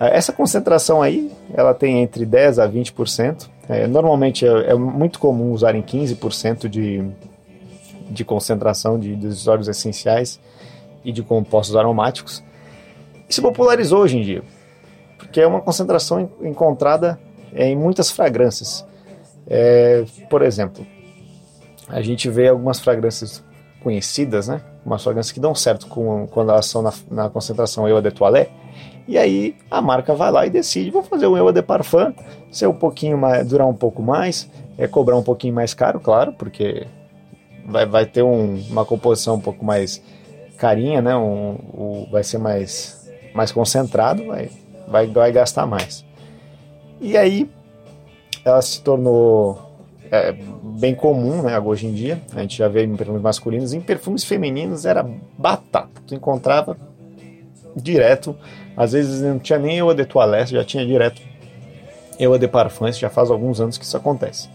Ah, 0.00 0.08
essa 0.08 0.32
concentração 0.32 1.02
aí, 1.02 1.30
ela 1.52 1.74
tem 1.74 2.02
entre 2.02 2.24
10% 2.24 2.62
a 2.62 2.68
20%. 2.68 3.48
É, 3.68 3.86
normalmente 3.86 4.46
é, 4.46 4.70
é 4.70 4.74
muito 4.74 5.18
comum 5.18 5.52
usar 5.52 5.74
em 5.74 5.82
15% 5.82 6.68
de, 6.68 7.04
de 8.08 8.24
concentração 8.24 8.98
de, 8.98 9.14
dos 9.14 9.46
óleos 9.46 9.68
essenciais 9.68 10.40
e 11.04 11.12
de 11.12 11.22
compostos 11.22 11.76
aromáticos. 11.76 12.42
Se 13.28 13.42
popularizou 13.42 14.00
hoje 14.00 14.18
em 14.18 14.22
dia, 14.22 14.42
porque 15.18 15.40
é 15.40 15.46
uma 15.46 15.60
concentração 15.60 16.30
encontrada 16.40 17.18
em 17.54 17.76
muitas 17.76 18.10
fragrâncias. 18.10 18.86
É, 19.46 20.04
por 20.28 20.42
exemplo, 20.42 20.86
a 21.88 22.00
gente 22.02 22.28
vê 22.28 22.48
algumas 22.48 22.80
fragrâncias 22.80 23.42
conhecidas, 23.82 24.48
né? 24.48 24.60
Umas 24.84 25.02
fragrâncias 25.02 25.32
que 25.32 25.40
dão 25.40 25.54
certo 25.54 25.86
com, 25.86 26.26
quando 26.28 26.50
elas 26.50 26.66
são 26.66 26.82
na, 26.82 26.92
na 27.10 27.30
concentração 27.30 27.88
Eau 27.88 28.00
de 28.00 28.10
Toilette. 28.10 28.52
E 29.06 29.16
aí 29.16 29.56
a 29.70 29.80
marca 29.80 30.14
vai 30.14 30.30
lá 30.30 30.46
e 30.46 30.50
decide, 30.50 30.90
vou 30.90 31.02
fazer 31.02 31.26
um 31.26 31.36
Eau 31.36 31.50
de 31.50 31.62
Parfum, 31.62 32.12
ser 32.50 32.66
um 32.66 32.74
pouquinho 32.74 33.16
mais, 33.16 33.46
durar 33.46 33.66
um 33.66 33.74
pouco 33.74 34.02
mais, 34.02 34.50
é 34.76 34.86
cobrar 34.86 35.16
um 35.16 35.22
pouquinho 35.22 35.54
mais 35.54 35.72
caro, 35.72 35.98
claro, 35.98 36.34
porque 36.34 36.86
vai, 37.66 37.86
vai 37.86 38.04
ter 38.04 38.22
um, 38.22 38.62
uma 38.68 38.84
composição 38.84 39.36
um 39.36 39.40
pouco 39.40 39.64
mais 39.64 40.02
carinha, 40.58 41.00
né? 41.00 41.16
Um, 41.16 41.56
um, 41.74 42.08
vai 42.10 42.22
ser 42.22 42.36
mais, 42.36 42.97
mais 43.38 43.52
concentrado, 43.52 44.26
vai, 44.26 44.50
vai, 44.88 45.06
vai 45.06 45.32
gastar 45.32 45.64
mais. 45.64 46.04
E 47.00 47.16
aí 47.16 47.48
ela 48.44 48.60
se 48.60 48.82
tornou 48.82 49.68
é, 50.10 50.34
bem 50.62 50.92
comum 50.94 51.42
né, 51.42 51.58
hoje 51.60 51.86
em 51.86 51.92
dia. 51.92 52.20
A 52.34 52.40
gente 52.40 52.58
já 52.58 52.66
vê 52.66 52.84
em 52.84 52.96
perfumes 52.96 53.22
masculinos. 53.22 53.72
Em 53.72 53.80
perfumes 53.80 54.24
femininos 54.24 54.84
era 54.84 55.08
batata. 55.38 56.02
Tu 56.04 56.16
encontrava 56.16 56.76
direto. 57.76 58.34
Às 58.76 58.92
vezes 58.92 59.22
não 59.22 59.38
tinha 59.38 59.58
nem 59.58 59.80
o 59.82 59.94
de 59.94 60.04
toilette, 60.04 60.52
já 60.52 60.64
tinha 60.64 60.84
direto 60.84 61.22
Eau 62.18 62.36
de 62.36 62.48
Parfum, 62.48 62.90
já 62.90 63.08
faz 63.08 63.30
alguns 63.30 63.60
anos 63.60 63.78
que 63.78 63.84
isso 63.84 63.96
acontece. 63.96 64.48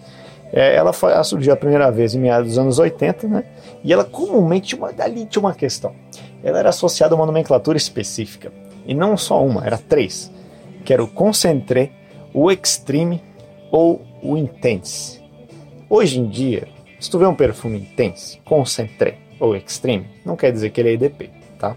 É, 0.52 0.76
ela, 0.76 0.92
foi, 0.92 1.14
ela 1.14 1.24
surgiu 1.24 1.54
a 1.54 1.56
primeira 1.56 1.90
vez 1.90 2.14
em 2.14 2.20
meados 2.20 2.50
dos 2.50 2.58
anos 2.58 2.80
80, 2.80 3.28
né? 3.28 3.44
E 3.84 3.92
ela 3.92 4.04
comumente, 4.04 4.76
uma, 4.76 4.94
ali 5.00 5.26
tinha 5.26 5.40
uma 5.40 5.54
questão. 5.54 5.96
Ela 6.44 6.60
era 6.60 6.70
associada 6.70 7.16
a 7.16 7.18
uma 7.18 7.26
nomenclatura 7.26 7.78
específica. 7.78 8.52
E 8.86 8.94
não 8.94 9.16
só 9.18 9.44
uma, 9.44 9.66
era 9.66 9.78
três. 9.78 10.32
Que 10.84 10.94
era 10.94 11.04
o 11.04 11.08
Concentré, 11.08 11.92
o 12.34 12.52
Extreme 12.52 13.22
ou 13.72 14.02
o 14.22 14.38
Intense. 14.38 15.22
Hoje 15.90 16.20
em 16.20 16.28
dia, 16.28 16.68
se 17.00 17.10
tu 17.10 17.20
vê 17.20 17.26
um 17.26 17.36
perfume 17.36 17.80
Intense, 17.80 18.40
Concentré 18.46 19.18
ou 19.40 19.56
Extreme, 19.56 20.08
não 20.26 20.36
quer 20.36 20.52
dizer 20.52 20.70
que 20.70 20.82
ele 20.82 20.90
é 20.90 20.94
EDP, 20.94 21.30
tá? 21.60 21.76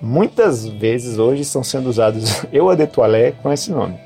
Muitas 0.00 0.66
vezes 0.66 1.18
hoje 1.18 1.42
estão 1.42 1.64
sendo 1.64 1.88
usados 1.88 2.44
eu 2.52 2.68
a 2.68 2.74
de 2.74 2.86
toilette 2.86 3.38
com 3.42 3.52
esse 3.52 3.70
nome. 3.70 3.98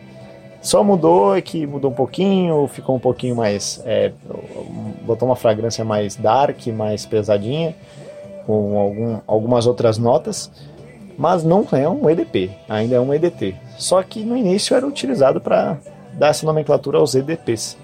Só 0.63 0.85
mudou 0.85 1.35
é 1.35 1.41
que 1.41 1.67
mudou 1.67 1.91
um 1.91 1.95
pouquinho, 1.95 2.67
ficou 2.69 2.95
um 2.95 2.99
pouquinho 2.99 3.35
mais. 3.35 3.83
É, 3.87 4.13
botou 5.03 5.27
uma 5.27 5.37
fragrância 5.37 5.85
mais 5.85 6.17
dark, 6.17 6.67
mais 6.67 7.07
pesadinha, 7.07 7.75
com 8.47 8.79
algum, 8.79 9.21
algumas 9.27 9.67
outras 9.67 9.97
notas, 9.97 10.51
mas 11.21 11.45
não 11.45 11.67
é 11.73 11.87
um 11.87 12.09
EDP, 12.09 12.51
ainda 12.67 12.97
é 12.97 13.01
um 13.01 13.13
EDT. 13.13 13.55
Só 13.77 14.03
que 14.03 14.25
no 14.25 14.35
início 14.35 14.75
era 14.75 14.87
utilizado 14.87 15.39
para 15.39 15.77
dar 16.15 16.29
essa 16.29 16.47
nomenclatura 16.47 16.97
aos 16.97 17.15
EDPs. 17.15 17.77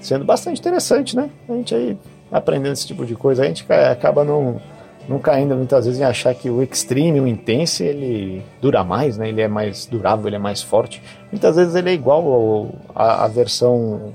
Sendo 0.00 0.24
bastante 0.24 0.58
interessante, 0.58 1.14
né? 1.14 1.28
A 1.46 1.52
gente 1.52 1.74
aí 1.74 1.98
aprendendo 2.30 2.72
esse 2.72 2.86
tipo 2.86 3.04
de 3.04 3.14
coisa, 3.14 3.42
a 3.42 3.46
gente 3.46 3.70
acaba 3.70 4.24
não 4.24 4.58
não 5.06 5.18
caindo 5.18 5.54
muitas 5.54 5.84
vezes 5.84 6.00
em 6.00 6.04
achar 6.04 6.34
que 6.34 6.48
o 6.48 6.62
Extreme, 6.62 7.20
o 7.20 7.26
Intense, 7.26 7.84
ele 7.84 8.42
dura 8.58 8.82
mais, 8.82 9.18
né? 9.18 9.28
Ele 9.28 9.42
é 9.42 9.48
mais 9.48 9.84
durável, 9.84 10.26
ele 10.28 10.36
é 10.36 10.38
mais 10.38 10.62
forte. 10.62 11.02
Muitas 11.30 11.56
vezes 11.56 11.74
ele 11.74 11.90
é 11.90 11.92
igual 11.92 12.70
à 12.94 13.28
versão 13.28 14.14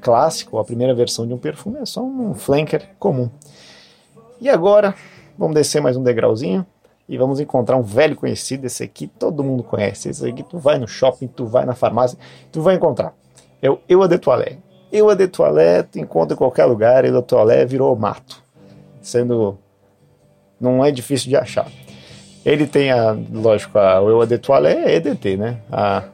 clássica, 0.00 0.60
a 0.60 0.64
primeira 0.64 0.94
versão 0.94 1.26
de 1.26 1.34
um 1.34 1.38
perfume, 1.38 1.80
é 1.80 1.84
só 1.84 2.04
um 2.04 2.34
flanker 2.34 2.88
comum. 3.00 3.28
E 4.40 4.48
agora, 4.48 4.94
vamos 5.36 5.56
descer 5.56 5.82
mais 5.82 5.96
um 5.96 6.04
degrauzinho 6.04 6.64
e 7.08 7.16
vamos 7.16 7.38
encontrar 7.38 7.76
um 7.76 7.82
velho 7.82 8.16
conhecido, 8.16 8.66
esse 8.66 8.82
aqui 8.82 9.06
todo 9.06 9.44
mundo 9.44 9.62
conhece. 9.62 10.08
Esse 10.08 10.28
aqui 10.28 10.42
tu 10.42 10.58
vai 10.58 10.78
no 10.78 10.88
shopping, 10.88 11.28
tu 11.28 11.46
vai 11.46 11.64
na 11.64 11.74
farmácia, 11.74 12.18
tu 12.50 12.60
vai 12.60 12.74
encontrar. 12.74 13.14
É 13.62 13.70
o 13.70 13.78
Eau 13.88 14.06
de 14.08 14.18
de 14.18 15.28
tu 15.28 15.98
encontra 15.98 16.34
em 16.34 16.36
qualquer 16.36 16.64
lugar, 16.64 17.04
Eau 17.04 17.22
de 17.22 17.66
virou 17.66 17.94
mato. 17.96 18.42
Sendo 19.00 19.56
não 20.60 20.84
é 20.84 20.90
difícil 20.90 21.28
de 21.28 21.36
achar. 21.36 21.70
Ele 22.44 22.66
tem 22.66 22.90
a, 22.90 23.16
lógico, 23.32 23.78
a, 23.78 23.94
Eau 23.94 24.26
de 24.26 24.40
é 24.66 24.96
EDT, 24.96 25.36
né? 25.36 25.58
A, 25.70 26.04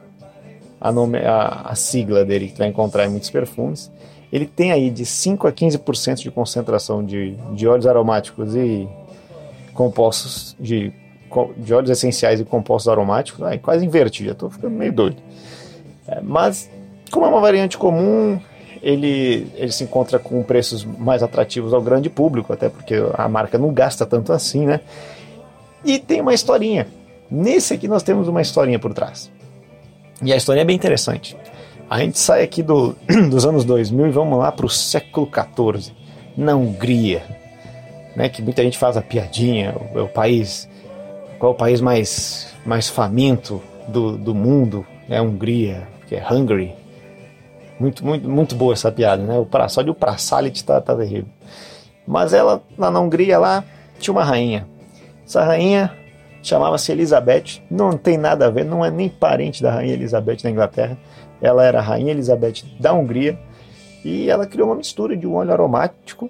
a, 0.79 0.91
nome, 0.91 1.19
a, 1.19 1.61
a 1.65 1.75
sigla 1.75 2.23
dele 2.23 2.47
que 2.47 2.53
tu 2.53 2.57
vai 2.59 2.67
encontrar 2.67 3.05
em 3.05 3.09
muitos 3.09 3.31
perfumes. 3.31 3.91
Ele 4.31 4.45
tem 4.45 4.71
aí 4.71 4.89
de 4.89 5.05
5 5.05 5.47
a 5.47 5.51
15% 5.51 6.15
de 6.21 6.31
concentração 6.31 7.03
de, 7.03 7.35
de 7.53 7.67
óleos 7.67 7.85
aromáticos 7.85 8.55
e 8.55 8.87
compostos 9.73 10.55
de, 10.59 10.93
de 11.57 11.73
óleos 11.73 11.89
essenciais 11.89 12.39
e 12.39 12.45
compostos 12.45 12.87
aromáticos. 12.87 13.41
Ai, 13.43 13.57
quase 13.57 13.85
invertido, 13.85 14.27
já 14.27 14.33
estou 14.33 14.49
ficando 14.49 14.75
meio 14.75 14.93
doido. 14.93 15.17
É, 16.07 16.21
mas, 16.21 16.69
como 17.11 17.25
é 17.25 17.29
uma 17.29 17.41
variante 17.41 17.77
comum, 17.77 18.39
ele, 18.81 19.47
ele 19.55 19.71
se 19.71 19.83
encontra 19.83 20.19
com 20.19 20.43
preços 20.43 20.83
mais 20.83 21.23
atrativos 21.23 21.73
ao 21.73 21.81
grande 21.81 22.09
público, 22.09 22.51
até 22.51 22.69
porque 22.69 22.95
a 23.13 23.27
marca 23.27 23.57
não 23.57 23.73
gasta 23.73 24.05
tanto 24.05 24.33
assim, 24.33 24.65
né? 24.65 24.81
E 25.83 25.99
tem 25.99 26.21
uma 26.21 26.33
historinha. 26.33 26.87
Nesse 27.29 27.73
aqui 27.73 27.87
nós 27.87 28.03
temos 28.03 28.27
uma 28.27 28.41
historinha 28.41 28.77
por 28.77 28.93
trás. 28.93 29.31
E 30.21 30.31
a 30.31 30.35
história 30.35 30.61
é 30.61 30.65
bem 30.65 30.75
interessante. 30.75 31.35
A 31.89 31.99
gente 31.99 32.19
sai 32.19 32.43
aqui 32.43 32.61
do, 32.61 32.95
dos 33.29 33.45
anos 33.45 33.65
2000 33.65 34.07
e 34.07 34.11
vamos 34.11 34.37
lá 34.37 34.51
para 34.51 34.65
o 34.65 34.69
século 34.69 35.27
XIV, 35.27 35.93
na 36.35 36.55
Hungria, 36.55 37.23
né? 38.15 38.29
Que 38.29 38.41
muita 38.41 38.63
gente 38.63 38.77
faz 38.77 38.97
a 38.97 39.01
piadinha, 39.01 39.75
o 39.95 40.07
país, 40.07 40.69
qual 41.39 41.51
é 41.51 41.55
o 41.55 41.57
país 41.57 41.81
mais, 41.81 42.53
mais 42.65 42.89
faminto 42.89 43.61
do, 43.87 44.17
do 44.17 44.33
mundo? 44.33 44.85
É 45.09 45.17
a 45.17 45.21
Hungria, 45.21 45.87
que 46.07 46.15
é 46.15 46.25
Hungary, 46.31 46.73
muito, 47.79 48.05
muito, 48.05 48.29
muito 48.29 48.55
boa 48.55 48.73
essa 48.73 48.91
piada, 48.91 49.23
né? 49.23 49.37
O 49.37 49.45
pra, 49.45 49.67
só 49.67 49.81
de 49.81 49.89
o 49.89 49.95
Prasalit 49.95 50.63
tá, 50.63 50.79
tá 50.79 50.95
terrível. 50.95 51.29
Mas 52.07 52.33
ela, 52.33 52.61
lá 52.77 52.91
na 52.91 52.99
Hungria, 52.99 53.37
lá, 53.39 53.63
tinha 53.99 54.13
uma 54.13 54.23
rainha. 54.23 54.67
Essa 55.25 55.43
rainha 55.43 55.93
chamava-se 56.41 56.91
Elizabeth. 56.91 57.61
Não 57.69 57.97
tem 57.97 58.17
nada 58.17 58.47
a 58.47 58.49
ver, 58.49 58.63
não 58.63 58.85
é 58.85 58.91
nem 58.91 59.09
parente 59.09 59.61
da 59.61 59.71
rainha 59.71 59.93
Elizabeth 59.93 60.37
da 60.43 60.49
Inglaterra. 60.49 60.97
Ela 61.41 61.65
era 61.65 61.79
a 61.79 61.81
rainha 61.81 62.11
Elizabeth 62.11 62.63
da 62.79 62.93
Hungria. 62.93 63.37
E 64.05 64.29
ela 64.29 64.45
criou 64.45 64.69
uma 64.69 64.75
mistura 64.75 65.15
de 65.15 65.25
um 65.25 65.35
óleo 65.35 65.51
aromático 65.51 66.29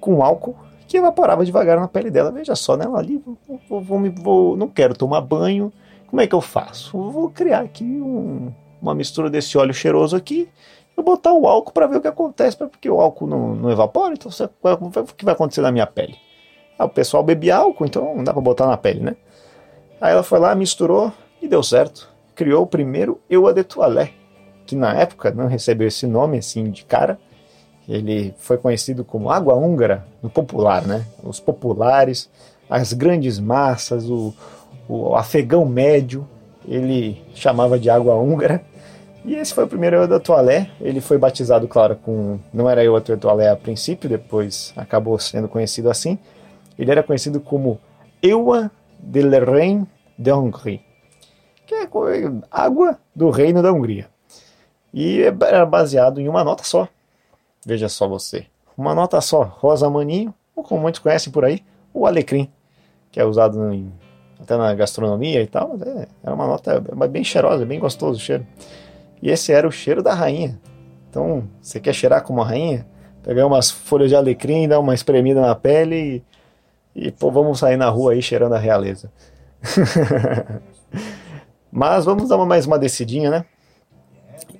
com 0.00 0.22
álcool 0.22 0.56
que 0.86 0.96
evaporava 0.96 1.44
devagar 1.44 1.78
na 1.78 1.88
pele 1.88 2.10
dela. 2.10 2.30
Veja 2.30 2.54
só, 2.54 2.76
né? 2.76 2.84
Ela 2.84 2.98
ali, 2.98 3.18
vou, 3.18 3.60
vou, 3.68 4.10
vou, 4.12 4.56
não 4.56 4.68
quero 4.68 4.94
tomar 4.94 5.20
banho. 5.20 5.72
Como 6.06 6.20
é 6.20 6.26
que 6.26 6.34
eu 6.34 6.40
faço? 6.40 6.98
Vou 7.10 7.30
criar 7.30 7.60
aqui 7.60 7.84
um, 7.84 8.52
uma 8.80 8.94
mistura 8.94 9.28
desse 9.28 9.58
óleo 9.58 9.74
cheiroso 9.74 10.16
aqui 10.16 10.48
eu 10.96 11.04
botar 11.04 11.32
o 11.32 11.46
álcool 11.46 11.72
para 11.72 11.86
ver 11.86 11.96
o 11.98 12.00
que 12.00 12.08
acontece, 12.08 12.56
porque 12.56 12.88
o 12.88 13.00
álcool 13.00 13.26
não, 13.26 13.54
não 13.54 13.70
evapora, 13.70 14.14
então 14.14 14.30
você, 14.30 14.44
o 14.44 15.14
que 15.14 15.24
vai 15.24 15.34
acontecer 15.34 15.60
na 15.60 15.70
minha 15.70 15.86
pele? 15.86 16.16
Ah, 16.78 16.86
o 16.86 16.88
pessoal 16.88 17.22
bebe 17.22 17.50
álcool, 17.50 17.84
então 17.84 18.16
não 18.16 18.24
dá 18.24 18.32
para 18.32 18.42
botar 18.42 18.66
na 18.66 18.76
pele, 18.76 19.00
né? 19.00 19.16
Aí 20.00 20.12
ela 20.12 20.22
foi 20.22 20.38
lá, 20.38 20.54
misturou 20.54 21.12
e 21.40 21.48
deu 21.48 21.62
certo. 21.62 22.08
Criou 22.34 22.62
o 22.62 22.66
primeiro 22.66 23.20
Eau 23.28 23.52
de 23.52 23.62
Toilette, 23.62 24.14
que 24.66 24.74
na 24.74 24.94
época 24.94 25.30
não 25.30 25.46
recebeu 25.46 25.88
esse 25.88 26.06
nome 26.06 26.38
assim 26.38 26.70
de 26.70 26.84
cara. 26.84 27.18
Ele 27.88 28.34
foi 28.38 28.56
conhecido 28.58 29.04
como 29.04 29.30
água 29.30 29.54
húngara 29.54 30.04
no 30.22 30.28
popular, 30.28 30.86
né? 30.86 31.04
Os 31.22 31.38
populares, 31.38 32.28
as 32.68 32.92
grandes 32.92 33.38
massas, 33.38 34.08
o, 34.10 34.34
o 34.88 35.14
afegão 35.14 35.64
médio, 35.64 36.26
ele 36.66 37.22
chamava 37.34 37.78
de 37.78 37.88
água 37.88 38.14
húngara 38.16 38.62
e 39.26 39.34
esse 39.34 39.52
foi 39.52 39.64
o 39.64 39.68
primeiro 39.68 39.96
Eu 39.96 40.06
da 40.06 40.20
Toilette. 40.20 40.70
Ele 40.80 41.00
foi 41.00 41.18
batizado, 41.18 41.66
claro, 41.66 41.96
com. 41.96 42.38
Não 42.54 42.70
era 42.70 42.84
Eu 42.84 42.98
da 43.00 43.16
Toilette 43.16 43.50
a 43.50 43.56
princípio, 43.56 44.08
depois 44.08 44.72
acabou 44.76 45.18
sendo 45.18 45.48
conhecido 45.48 45.90
assim. 45.90 46.16
Ele 46.78 46.92
era 46.92 47.02
conhecido 47.02 47.40
como 47.40 47.80
Eua 48.22 48.70
de 49.00 49.20
Reine 49.40 49.84
de 50.16 50.32
Hongrie, 50.32 50.80
que 51.66 51.74
é 51.74 51.88
água 52.50 52.98
do 53.14 53.28
reino 53.30 53.62
da 53.62 53.72
Hungria. 53.72 54.06
E 54.94 55.20
era 55.22 55.66
baseado 55.66 56.20
em 56.20 56.28
uma 56.28 56.44
nota 56.44 56.62
só. 56.62 56.88
Veja 57.66 57.88
só 57.88 58.06
você. 58.06 58.46
Uma 58.78 58.94
nota 58.94 59.20
só, 59.20 59.42
rosa 59.42 59.90
maninho, 59.90 60.32
ou 60.54 60.62
como 60.62 60.82
muitos 60.82 61.00
conhecem 61.00 61.32
por 61.32 61.44
aí, 61.44 61.64
o 61.92 62.06
alecrim, 62.06 62.48
que 63.10 63.18
é 63.18 63.24
usado 63.24 63.72
em, 63.72 63.92
até 64.40 64.56
na 64.56 64.72
gastronomia 64.72 65.42
e 65.42 65.48
tal, 65.48 65.76
é, 65.84 66.06
era 66.22 66.32
uma 66.32 66.46
nota 66.46 66.80
bem 67.10 67.24
cheirosa, 67.24 67.66
bem 67.66 67.80
gostoso 67.80 68.20
o 68.20 68.22
cheiro. 68.22 68.46
E 69.20 69.30
esse 69.30 69.52
era 69.52 69.66
o 69.66 69.72
cheiro 69.72 70.00
da 70.00 70.14
rainha. 70.14 70.60
Então, 71.10 71.48
você 71.60 71.80
quer 71.80 71.92
cheirar 71.92 72.22
como 72.22 72.40
a 72.40 72.46
rainha? 72.46 72.86
Pegar 73.24 73.44
umas 73.44 73.68
folhas 73.68 74.10
de 74.10 74.14
alecrim, 74.14 74.68
dar 74.68 74.78
uma 74.78 74.94
espremida 74.94 75.40
na 75.40 75.56
pele 75.56 76.22
e, 76.94 77.08
e 77.08 77.10
pô, 77.10 77.32
vamos 77.32 77.58
sair 77.58 77.76
na 77.76 77.88
rua 77.88 78.12
aí 78.12 78.22
cheirando 78.22 78.54
a 78.54 78.58
realeza. 78.58 79.10
Mas 81.72 82.04
vamos 82.04 82.28
dar 82.28 82.38
mais 82.44 82.64
uma 82.64 82.78
descidinha, 82.78 83.28
né? 83.28 83.44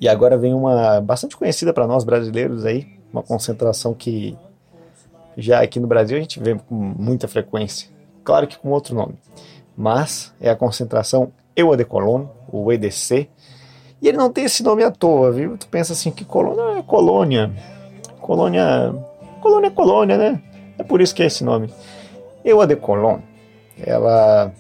E 0.01 0.09
agora 0.09 0.37
vem 0.37 0.53
uma 0.53 1.01
bastante 1.01 1.37
conhecida 1.37 1.73
para 1.73 1.87
nós 1.87 2.03
brasileiros 2.03 2.65
aí, 2.67 2.96
uma 3.13 3.23
concentração 3.23 3.95
que 3.95 4.37
já 5.37 5.63
aqui 5.63 5.79
no 5.79 5.87
Brasil 5.87 6.17
a 6.17 6.21
gente 6.21 6.41
vê 6.41 6.55
com 6.55 6.75
muita 6.75 7.29
frequência. 7.29 7.89
Claro 8.25 8.47
que 8.47 8.59
com 8.59 8.71
outro 8.71 8.95
nome. 8.95 9.15
Mas 9.77 10.33
é 10.41 10.51
a 10.51 10.57
concentração 10.57 11.33
Eau 11.55 11.77
de 11.77 11.85
Cologne, 11.85 12.29
o 12.51 12.73
EDC, 12.73 13.29
e 14.01 14.09
ele 14.09 14.17
não 14.17 14.31
tem 14.31 14.45
esse 14.45 14.63
nome 14.63 14.83
à 14.83 14.91
toa, 14.91 15.33
viu? 15.33 15.57
Tu 15.57 15.67
pensa 15.69 15.93
assim 15.93 16.11
que 16.11 16.25
colônia 16.25 16.79
é 16.79 16.83
colônia. 16.83 17.51
Colônia. 18.21 18.95
Colônia 19.41 19.69
é 19.69 19.71
colônia, 19.71 20.17
né? 20.17 20.43
É 20.79 20.83
por 20.83 21.01
isso 21.01 21.15
que 21.15 21.23
é 21.23 21.27
esse 21.27 21.45
nome. 21.45 21.73
Eu 22.45 22.61
a 22.61 22.67
de 22.67 22.77
Cologne, 22.77 23.23
ela 23.85 24.53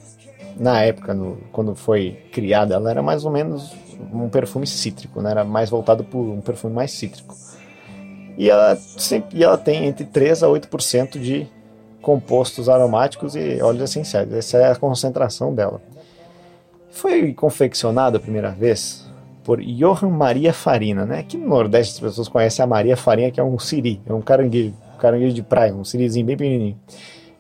na 0.59 0.83
época, 0.83 1.12
no, 1.12 1.37
quando 1.53 1.75
foi 1.75 2.12
criada, 2.33 2.75
ela 2.75 2.91
era 2.91 3.03
mais 3.03 3.25
ou 3.25 3.31
menos 3.31 3.75
um 4.12 4.29
perfume 4.29 4.67
cítrico, 4.67 5.21
né? 5.21 5.31
Era 5.31 5.45
mais 5.45 5.71
voltado 5.71 6.03
para 6.03 6.19
um 6.19 6.41
perfume 6.41 6.75
mais 6.75 6.93
cítrico. 6.93 7.35
E 8.37 8.50
ela, 8.50 8.76
sempre, 8.76 9.38
e 9.38 9.45
ela 9.45 9.57
tem 9.57 9.87
entre 9.87 10.05
3 10.05 10.43
a 10.43 10.47
8% 10.47 11.19
de 11.19 11.47
compostos 12.02 12.69
aromáticos 12.69 13.35
e 13.35 13.61
óleos 13.61 13.90
essenciais. 13.90 14.33
Essa 14.33 14.59
é 14.59 14.71
a 14.71 14.76
concentração 14.76 15.55
dela. 15.55 15.81
Foi 16.90 17.33
confeccionada 17.33 18.19
a 18.19 18.21
primeira 18.21 18.50
vez 18.50 19.05
por 19.43 19.61
Johan 19.61 20.11
Maria 20.11 20.52
Farina, 20.52 21.07
né? 21.07 21.21
Aqui 21.21 21.37
no 21.37 21.49
Nordeste 21.49 21.95
as 21.95 22.00
pessoas 22.00 22.28
conhecem 22.28 22.62
a 22.62 22.66
Maria 22.66 22.97
Farinha, 22.97 23.31
que 23.31 23.38
é 23.38 23.45
um 23.45 23.59
siri, 23.59 24.00
é 24.07 24.12
um 24.12 24.21
caranguejo, 24.21 24.75
um 24.95 24.99
caranguejo 24.99 25.35
de 25.35 25.43
praia, 25.43 25.75
um 25.75 25.85
sirizinho 25.85 26.26
bem 26.26 26.37
pequenininho. 26.37 26.76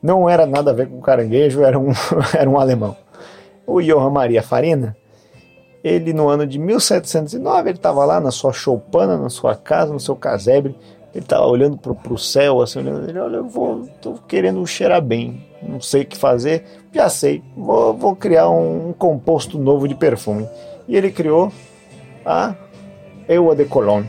Não 0.02 0.28
era 0.28 0.46
nada 0.46 0.70
a 0.70 0.74
ver 0.74 0.88
com 0.88 1.00
caranguejo, 1.00 1.62
era 1.62 1.78
um, 1.78 1.90
era 2.38 2.48
um 2.48 2.58
alemão. 2.58 2.96
O 3.66 3.82
Johan 3.82 4.10
Maria 4.10 4.42
Farina, 4.42 4.96
ele 5.86 6.12
no 6.12 6.28
ano 6.28 6.44
de 6.44 6.58
1709, 6.58 7.70
ele 7.70 7.78
estava 7.78 8.04
lá 8.04 8.18
na 8.18 8.32
sua 8.32 8.52
choupana, 8.52 9.16
na 9.16 9.30
sua 9.30 9.54
casa, 9.54 9.92
no 9.92 10.00
seu 10.00 10.16
casebre, 10.16 10.74
ele 11.14 11.22
estava 11.24 11.46
olhando 11.46 11.76
para 11.76 12.12
o 12.12 12.18
céu, 12.18 12.60
assim, 12.60 12.80
olhando, 12.80 13.08
ele, 13.08 13.18
olha, 13.20 13.36
eu 13.36 13.48
vou, 13.48 13.86
tô 14.02 14.14
querendo 14.26 14.66
cheirar 14.66 15.00
bem, 15.00 15.46
não 15.62 15.80
sei 15.80 16.02
o 16.02 16.06
que 16.06 16.16
fazer, 16.16 16.64
já 16.92 17.08
sei, 17.08 17.40
vou, 17.56 17.94
vou 17.94 18.16
criar 18.16 18.50
um, 18.50 18.88
um 18.88 18.92
composto 18.92 19.58
novo 19.58 19.86
de 19.86 19.94
perfume. 19.94 20.48
E 20.88 20.96
ele 20.96 21.12
criou 21.12 21.52
a 22.24 22.54
Eau 23.28 23.54
de 23.54 23.64
Cologne. 23.64 24.08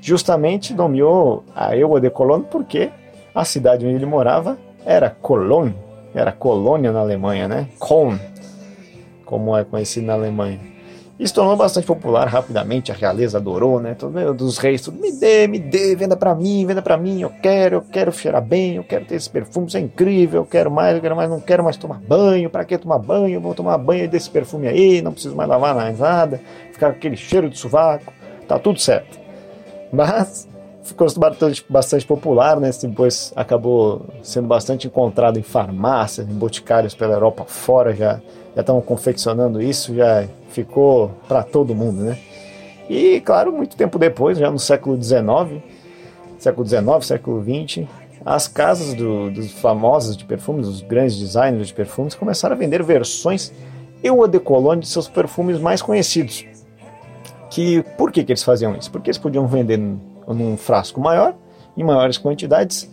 Justamente 0.00 0.72
nomeou 0.72 1.44
a 1.54 1.76
Eau 1.76 2.00
de 2.00 2.08
Cologne 2.08 2.46
porque 2.50 2.90
a 3.34 3.44
cidade 3.44 3.84
onde 3.84 3.96
ele 3.96 4.06
morava 4.06 4.56
era 4.84 5.10
Cologne, 5.10 5.74
era 6.14 6.32
colônia 6.32 6.90
na 6.90 7.00
Alemanha, 7.00 7.46
né? 7.46 7.68
Köln, 7.78 8.18
como 9.26 9.54
é 9.54 9.62
conhecido 9.62 10.06
na 10.06 10.14
Alemanha. 10.14 10.77
Isso 11.18 11.34
tornou 11.34 11.56
bastante 11.56 11.84
popular 11.84 12.28
rapidamente, 12.28 12.92
a 12.92 12.94
realeza 12.94 13.38
adorou, 13.38 13.80
né? 13.80 13.94
Todo, 13.94 14.32
dos 14.34 14.56
reis, 14.56 14.82
tudo, 14.82 15.00
me 15.00 15.10
dê, 15.10 15.48
me 15.48 15.58
dê, 15.58 15.96
venda 15.96 16.16
pra 16.16 16.32
mim, 16.32 16.64
venda 16.64 16.80
pra 16.80 16.96
mim, 16.96 17.22
eu 17.22 17.30
quero, 17.42 17.76
eu 17.76 17.82
quero 17.82 18.12
cheirar 18.12 18.40
bem, 18.40 18.76
eu 18.76 18.84
quero 18.84 19.04
ter 19.04 19.16
esse 19.16 19.28
perfume, 19.28 19.66
isso 19.66 19.76
é 19.76 19.80
incrível, 19.80 20.42
eu 20.42 20.46
quero 20.46 20.70
mais, 20.70 20.94
eu 20.94 21.02
quero 21.02 21.16
mais, 21.16 21.28
não 21.28 21.40
quero 21.40 21.64
mais 21.64 21.76
tomar 21.76 22.00
banho, 22.00 22.48
pra 22.48 22.64
que 22.64 22.78
tomar 22.78 22.98
banho? 22.98 23.34
Eu 23.34 23.40
vou 23.40 23.52
tomar 23.52 23.76
banho 23.78 24.08
desse 24.08 24.30
perfume 24.30 24.68
aí, 24.68 25.02
não 25.02 25.12
preciso 25.12 25.34
mais 25.34 25.48
lavar 25.48 25.74
mais 25.74 25.98
nada, 25.98 26.40
ficar 26.72 26.92
com 26.92 26.98
aquele 26.98 27.16
cheiro 27.16 27.50
de 27.50 27.58
sovaco, 27.58 28.12
tá 28.46 28.56
tudo 28.56 28.78
certo. 28.78 29.18
Mas 29.92 30.46
ficou 30.84 31.06
bastante, 31.18 31.64
bastante 31.68 32.06
popular, 32.06 32.60
né? 32.60 32.70
Depois 32.80 33.32
acabou 33.34 34.06
sendo 34.22 34.46
bastante 34.46 34.86
encontrado 34.86 35.38
em 35.38 35.42
farmácias, 35.42 36.28
em 36.28 36.32
boticários 36.32 36.94
pela 36.94 37.14
Europa 37.14 37.44
fora, 37.44 37.94
já 37.94 38.20
já 38.54 38.60
estavam 38.60 38.80
confeccionando 38.80 39.60
isso, 39.60 39.94
já 39.94 40.26
ficou 40.50 41.12
para 41.28 41.42
todo 41.42 41.74
mundo, 41.74 42.02
né? 42.02 42.18
E 42.88 43.20
claro, 43.20 43.52
muito 43.52 43.76
tempo 43.76 43.98
depois, 43.98 44.38
já 44.38 44.50
no 44.50 44.58
século 44.58 45.00
XIX, 45.00 45.62
século 46.38 46.66
XIX, 46.66 47.06
século 47.06 47.42
XX, 47.42 47.86
as 48.24 48.48
casas 48.48 48.94
do, 48.94 49.30
dos 49.30 49.52
famosos 49.52 50.16
de 50.16 50.24
perfumes, 50.24 50.66
os 50.66 50.80
grandes 50.80 51.18
designers 51.18 51.68
de 51.68 51.74
perfumes, 51.74 52.14
começaram 52.14 52.54
a 52.54 52.58
vender 52.58 52.82
versões 52.82 53.52
eau 54.02 54.26
de 54.26 54.38
cologne 54.38 54.82
de 54.82 54.88
seus 54.88 55.08
perfumes 55.08 55.58
mais 55.58 55.82
conhecidos. 55.82 56.44
Que 57.50 57.82
por 57.96 58.12
que, 58.12 58.22
que 58.24 58.32
eles 58.32 58.42
faziam 58.42 58.76
isso? 58.76 58.90
Porque 58.90 59.10
eles 59.10 59.18
podiam 59.18 59.46
vender 59.46 59.78
num, 59.78 59.98
num 60.28 60.56
frasco 60.56 61.00
maior, 61.00 61.34
em 61.76 61.82
maiores 61.82 62.18
quantidades, 62.18 62.90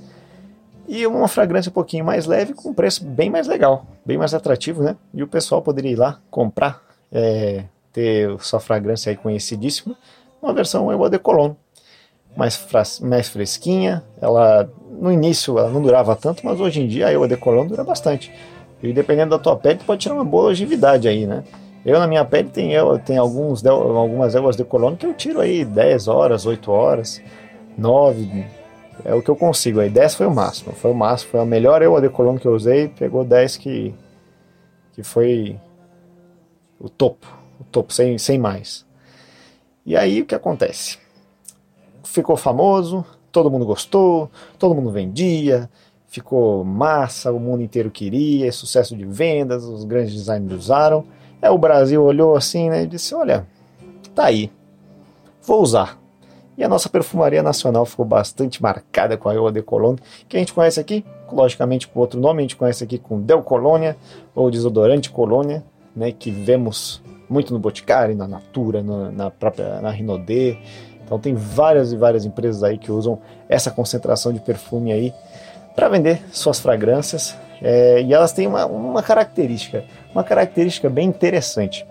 e 0.87 1.05
uma 1.07 1.27
fragrância 1.27 1.69
um 1.69 1.73
pouquinho 1.73 2.05
mais 2.05 2.25
leve 2.25 2.53
com 2.53 2.69
um 2.69 2.73
preço 2.73 3.03
bem 3.03 3.29
mais 3.29 3.47
legal, 3.47 3.85
bem 4.05 4.17
mais 4.17 4.33
atrativo, 4.33 4.83
né? 4.83 4.95
E 5.13 5.23
o 5.23 5.27
pessoal 5.27 5.61
poderia 5.61 5.91
ir 5.91 5.95
lá 5.95 6.19
comprar, 6.29 6.81
é, 7.11 7.63
ter 7.91 8.37
sua 8.39 8.59
fragrância 8.59 9.09
aí 9.09 9.15
conhecidíssima, 9.15 9.95
uma 10.41 10.53
versão 10.53 10.91
Eau 10.91 11.09
de 11.09 11.17
Cologne, 11.17 11.55
mais, 12.35 12.67
mais 13.01 13.29
fresquinha, 13.29 14.03
ela 14.21 14.69
no 14.99 15.11
início 15.11 15.57
ela 15.57 15.69
não 15.69 15.81
durava 15.81 16.15
tanto, 16.15 16.45
mas 16.45 16.59
hoje 16.59 16.81
em 16.81 16.87
dia 16.87 17.07
a 17.07 17.13
Eau 17.13 17.27
de 17.27 17.37
Cologne 17.37 17.69
dura 17.69 17.83
bastante. 17.83 18.31
E 18.83 18.93
dependendo 18.93 19.31
da 19.31 19.39
tua 19.39 19.55
pele, 19.55 19.79
tu 19.79 19.85
pode 19.85 20.01
tirar 20.01 20.15
uma 20.15 20.25
boa 20.25 20.49
longevidade 20.49 21.07
aí, 21.07 21.25
né? 21.25 21.43
Eu 21.85 21.99
na 21.99 22.07
minha 22.07 22.25
pele 22.25 22.49
eu, 22.71 22.97
tem 22.99 23.17
alguns, 23.17 23.65
algumas 23.65 24.35
Eau 24.35 24.51
de 24.51 24.63
Cologne 24.63 24.97
que 24.97 25.05
eu 25.05 25.13
tiro 25.13 25.39
aí 25.39 25.63
10 25.63 26.07
horas, 26.07 26.45
8 26.45 26.71
horas, 26.71 27.21
9, 27.77 28.45
é 29.03 29.13
o 29.13 29.21
que 29.21 29.29
eu 29.29 29.35
consigo 29.35 29.79
aí. 29.79 29.89
10 29.89 30.15
foi 30.15 30.27
o 30.27 30.33
máximo. 30.33 30.73
Foi 30.73 30.91
o 30.91 30.95
máximo. 30.95 31.31
Foi 31.31 31.39
a 31.39 31.45
melhor 31.45 31.81
eu 31.81 31.99
de 31.99 32.09
Cologne 32.09 32.39
que 32.39 32.47
eu 32.47 32.53
usei. 32.53 32.87
Pegou 32.87 33.23
10 33.23 33.57
que, 33.57 33.93
que 34.93 35.03
foi 35.03 35.59
o 36.79 36.89
topo. 36.89 37.27
O 37.59 37.63
topo, 37.63 37.93
sem, 37.93 38.17
sem 38.17 38.37
mais. 38.37 38.85
E 39.85 39.95
aí 39.95 40.21
o 40.21 40.25
que 40.25 40.35
acontece? 40.35 40.97
Ficou 42.03 42.35
famoso, 42.35 43.05
todo 43.31 43.51
mundo 43.51 43.65
gostou, 43.65 44.31
todo 44.57 44.73
mundo 44.73 44.89
vendia, 44.89 45.69
ficou 46.07 46.63
massa, 46.63 47.31
o 47.31 47.39
mundo 47.39 47.61
inteiro 47.61 47.91
queria, 47.91 48.51
sucesso 48.51 48.95
de 48.95 49.05
vendas, 49.05 49.63
os 49.63 49.83
grandes 49.83 50.13
designers 50.13 50.63
usaram. 50.63 51.05
Aí 51.41 51.49
o 51.49 51.57
Brasil 51.57 52.01
olhou 52.03 52.35
assim 52.35 52.69
né, 52.69 52.83
e 52.83 52.87
disse: 52.87 53.13
Olha, 53.13 53.45
tá 54.15 54.25
aí, 54.25 54.51
vou 55.43 55.61
usar. 55.61 55.99
E 56.57 56.63
a 56.63 56.69
nossa 56.69 56.87
perfumaria 56.87 57.43
nacional 57.43 57.85
ficou 57.85 58.05
bastante 58.05 58.61
marcada 58.61 59.17
com 59.17 59.27
a 59.27 59.35
Eau 59.35 59.51
de 59.51 59.61
Cologne, 59.61 59.99
que 60.27 60.37
a 60.37 60.39
gente 60.39 60.53
conhece 60.53 60.79
aqui, 60.79 61.05
logicamente 61.31 61.87
com 61.87 61.99
outro 61.99 62.19
nome, 62.19 62.39
a 62.39 62.41
gente 62.43 62.55
conhece 62.55 62.83
aqui 62.83 62.97
com 62.97 63.21
Del 63.21 63.43
Colônia, 63.43 63.97
ou 64.33 64.49
desodorante 64.49 65.09
Colônia, 65.09 65.63
né, 65.95 66.11
que 66.11 66.31
vemos 66.31 67.01
muito 67.29 67.53
no 67.53 67.59
Boticário, 67.59 68.15
na 68.15 68.27
Natura, 68.27 68.81
no, 68.81 69.11
na 69.11 69.29
própria 69.29 69.81
na 69.81 69.89
Rinodê. 69.89 70.57
Então 71.03 71.19
tem 71.19 71.35
várias 71.35 71.91
e 71.91 71.97
várias 71.97 72.25
empresas 72.25 72.63
aí 72.63 72.77
que 72.77 72.91
usam 72.91 73.19
essa 73.49 73.69
concentração 73.69 74.31
de 74.31 74.39
perfume 74.39 74.91
aí 74.91 75.13
para 75.75 75.89
vender 75.89 76.23
suas 76.31 76.59
fragrâncias. 76.59 77.35
É, 77.61 78.01
e 78.01 78.13
elas 78.13 78.31
têm 78.31 78.47
uma, 78.47 78.65
uma 78.65 79.03
característica, 79.03 79.83
uma 80.13 80.23
característica 80.23 80.89
bem 80.89 81.07
interessante. 81.07 81.85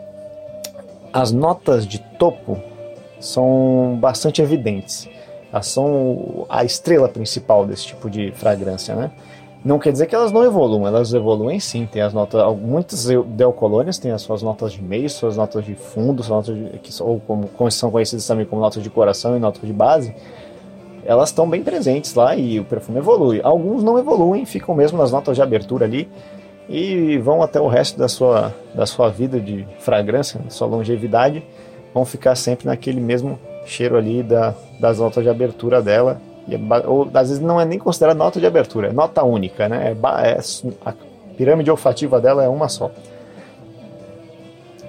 As 1.13 1.33
notas 1.33 1.87
de 1.87 1.99
topo 1.99 2.61
são 3.21 3.97
bastante 4.01 4.43
evidentes. 4.43 5.09
Elas 5.53 5.69
são 5.69 6.47
a 6.49 6.65
estrela 6.65 7.09
principal 7.09 7.65
desse 7.65 7.87
tipo 7.87 8.11
de 8.11 8.33
fragrância, 8.33 8.95
né? 8.95 9.11
Não 9.65 9.79
quer 9.79 9.93
dizer 9.93 10.07
que 10.07 10.15
elas 10.15 10.31
não 10.31 10.45
evoluam, 10.45 10.87
elas 10.87 11.15
evoluem 11.15 11.59
sim. 11.59 11.87
Tem 11.87 12.03
as 12.03 12.13
notas, 12.13 12.43
muitas 12.59 13.07
deocolônias 13.29 13.97
têm 13.97 14.11
as 14.11 14.21
suas 14.21 14.43
notas 14.43 14.73
de 14.73 14.83
meio, 14.83 15.09
suas 15.09 15.39
notas 15.39 15.65
de 15.65 15.75
fundo, 15.75 16.23
suas 16.23 16.49
notas 16.49 16.73
de, 16.73 16.79
que, 16.81 17.03
ou 17.03 17.19
como, 17.21 17.49
como 17.49 17.71
são 17.71 17.91
conhecidas 17.91 18.27
também 18.27 18.45
como 18.45 18.61
notas 18.61 18.83
de 18.83 18.91
coração 18.91 19.37
e 19.37 19.39
notas 19.39 19.63
de 19.63 19.73
base. 19.73 20.15
Elas 21.03 21.31
estão 21.31 21.49
bem 21.49 21.63
presentes 21.63 22.15
lá 22.15 22.37
e 22.37 22.61
o 22.61 22.65
perfume 22.65 22.99
evolui. 22.99 23.41
Alguns 23.43 23.83
não 23.83 23.99
evoluem, 23.99 24.45
ficam 24.45 24.75
mesmo 24.75 24.99
nas 24.99 25.11
notas 25.11 25.37
de 25.37 25.41
abertura 25.41 25.87
ali 25.87 26.11
e 26.69 27.17
vão 27.19 27.43
até 27.43 27.61
o 27.61 27.67
resto 27.69 27.99
da 27.99 28.09
sua, 28.09 28.53
da 28.75 28.85
sua 28.85 29.09
vida 29.09 29.41
de 29.41 29.67
fragrância, 29.79 30.41
da 30.41 30.51
sua 30.51 30.67
longevidade 30.67 31.43
vão 31.95 32.05
ficar 32.05 32.35
sempre 32.35 32.67
naquele 32.67 33.01
mesmo 33.01 33.39
cheiro 33.65 33.97
ali 33.97 34.23
da, 34.23 34.53
das 34.81 34.99
notas 34.99 35.23
de 35.23 35.31
abertura 35.31 35.81
dela. 35.81 36.21
E, 36.49 36.55
é 36.55 36.59
ou, 36.87 37.09
às 37.15 37.29
vezes 37.29 37.41
não 37.41 37.61
é 37.61 37.65
nem 37.65 37.79
considerada 37.79 38.19
nota 38.19 38.41
de 38.41 38.47
abertura, 38.47 38.89
é 38.89 38.93
nota 38.93 39.23
única, 39.23 39.69
né? 39.69 39.93
É, 39.93 40.29
é, 40.29 40.41
a 40.85 40.95
pirâmide 41.37 41.71
olfativa 41.71 42.21
dela 42.21 42.43
é 42.43 42.49
uma 42.49 42.69
só. 42.69 42.91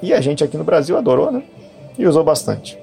E 0.02 0.14
a 0.14 0.20
gente 0.20 0.44
aqui 0.44 0.58
no 0.58 0.64
Brasil 0.64 0.98
adorou, 0.98 1.32
né? 1.32 1.44
E 1.98 2.06
usou 2.06 2.24
bastante. 2.24 2.78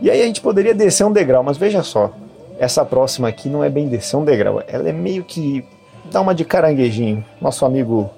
E 0.00 0.10
aí 0.10 0.22
a 0.22 0.24
gente 0.24 0.40
poderia 0.40 0.74
descer 0.74 1.04
um 1.04 1.12
degrau, 1.12 1.42
mas 1.42 1.58
veja 1.58 1.82
só, 1.82 2.10
essa 2.58 2.84
próxima 2.84 3.28
aqui 3.28 3.50
não 3.50 3.62
é 3.62 3.68
bem 3.68 3.86
descer 3.88 4.16
um 4.16 4.24
degrau, 4.24 4.62
ela 4.66 4.88
é 4.88 4.92
meio 4.92 5.24
que 5.24 5.62
dá 6.10 6.20
uma 6.20 6.34
de 6.34 6.44
caranguejinho. 6.44 7.22
Nosso 7.40 7.66
amigo 7.66 8.08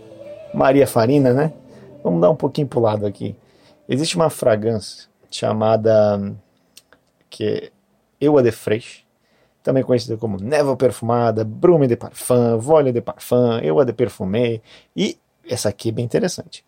Maria 0.55 0.87
Farina, 0.87 1.33
né? 1.33 1.53
Vamos 2.05 2.21
dar 2.21 2.31
um 2.31 2.37
pouquinho 2.37 2.69
pro 2.69 2.81
lado 2.81 3.05
aqui. 3.05 3.35
Existe 3.88 4.16
uma 4.16 4.31
fragrância 4.31 5.09
chamada 5.31 6.35
que 7.29 7.73
Eau 8.21 8.40
de 8.40 8.53
Fraiche, 8.53 9.05
também 9.62 9.83
conhecida 9.83 10.16
como 10.16 10.38
névoa 10.38 10.77
perfumada, 10.77 11.45
brume 11.45 11.87
de 11.87 11.97
parfum, 11.97 12.59
voile 12.59 12.92
de 12.92 13.01
parfum, 13.01 13.59
Eau 13.59 13.85
de 13.85 13.92
Perfumé 13.92 14.61
e 14.95 15.18
essa 15.49 15.68
aqui 15.68 15.88
é 15.88 15.92
bem 15.92 16.05
interessante. 16.05 16.64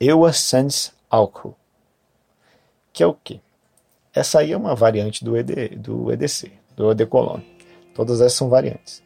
Eau 0.00 0.32
Sans 0.32 0.94
Alcohol, 1.10 1.56
que 2.92 3.02
é 3.02 3.06
o 3.06 3.14
que? 3.14 3.40
Essa 4.14 4.38
aí 4.38 4.52
é 4.52 4.56
uma 4.56 4.74
variante 4.74 5.22
do, 5.22 5.36
ED, 5.36 5.76
do 5.76 6.10
EDC, 6.10 6.50
do 6.74 6.94
de 6.94 7.04
Cologne. 7.04 7.44
Todas 7.94 8.20
essas 8.20 8.32
são 8.32 8.48
variantes. 8.48 9.02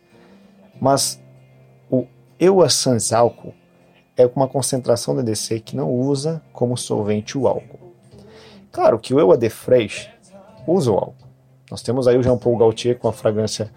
Mas 0.80 1.20
o 1.90 2.06
Eau 2.38 2.68
Sans 2.70 3.12
Alcohol 3.12 3.54
é 4.22 4.28
com 4.28 4.40
uma 4.40 4.48
concentração 4.48 5.14
de 5.14 5.20
EDC 5.20 5.60
que 5.60 5.76
não 5.76 5.90
usa 5.90 6.42
como 6.52 6.76
solvente 6.76 7.36
o 7.36 7.46
álcool. 7.46 7.94
Claro 8.72 8.98
que 8.98 9.12
o 9.12 9.18
EUAD 9.18 9.48
Fresh 9.50 10.08
usa 10.66 10.90
o 10.92 10.94
álcool. 10.94 11.28
Nós 11.70 11.82
temos 11.82 12.06
aí 12.06 12.16
o 12.16 12.22
Jean 12.22 12.36
Paul 12.36 12.56
Gaultier 12.56 12.98
com 12.98 13.08
a 13.08 13.12
fragrância 13.12 13.70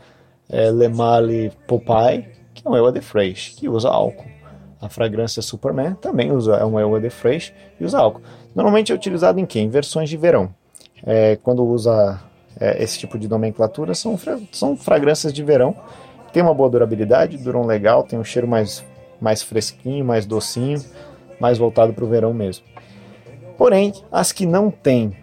é, 0.50 0.70
Le 0.70 0.88
Male 0.88 1.52
Popeye, 1.68 2.28
que 2.54 2.68
é 2.68 2.70
um 2.70 2.76
EUAD 2.76 3.02
Fresh, 3.02 3.56
que 3.58 3.68
usa 3.68 3.90
álcool. 3.90 4.32
A 4.82 4.90
fragrância 4.90 5.42
Superman 5.42 5.96
também 5.96 6.32
usa, 6.32 6.56
é 6.56 6.66
um 6.66 6.80
EUAD 6.80 7.10
Fresh 7.10 7.54
e 7.80 7.86
usa 7.86 8.00
álcool. 8.00 8.22
Normalmente 8.54 8.92
é 8.92 8.96
utilizado 8.96 9.40
em 9.40 9.46
quê? 9.46 9.60
Em 9.60 9.70
versões 9.70 10.10
de 10.10 10.18
verão. 10.18 10.54
É, 11.06 11.38
quando 11.38 11.66
usa 11.66 12.20
é, 12.60 12.84
esse 12.84 13.00
tipo 13.00 13.18
de 13.18 13.28
nomenclatura, 13.28 13.96
são, 13.96 14.20
são 14.52 14.76
fragrâncias 14.76 15.34
de 15.34 15.44
verão. 15.44 15.76
Tem 16.32 16.44
uma 16.44 16.54
boa 16.54 16.70
durabilidade, 16.70 17.38
duram 17.38 17.66
legal, 17.66 18.04
tem 18.04 18.18
um 18.20 18.24
cheiro 18.24 18.48
mais 18.48 18.84
mais 19.24 19.42
fresquinho, 19.42 20.06
mais 20.06 20.26
docinho, 20.26 20.84
mais 21.40 21.58
voltado 21.58 21.94
para 21.94 22.04
o 22.04 22.08
verão 22.08 22.34
mesmo. 22.34 22.66
Porém, 23.58 23.94
as 24.12 24.32
que 24.32 24.46
não 24.46 24.70
têm 24.70 25.16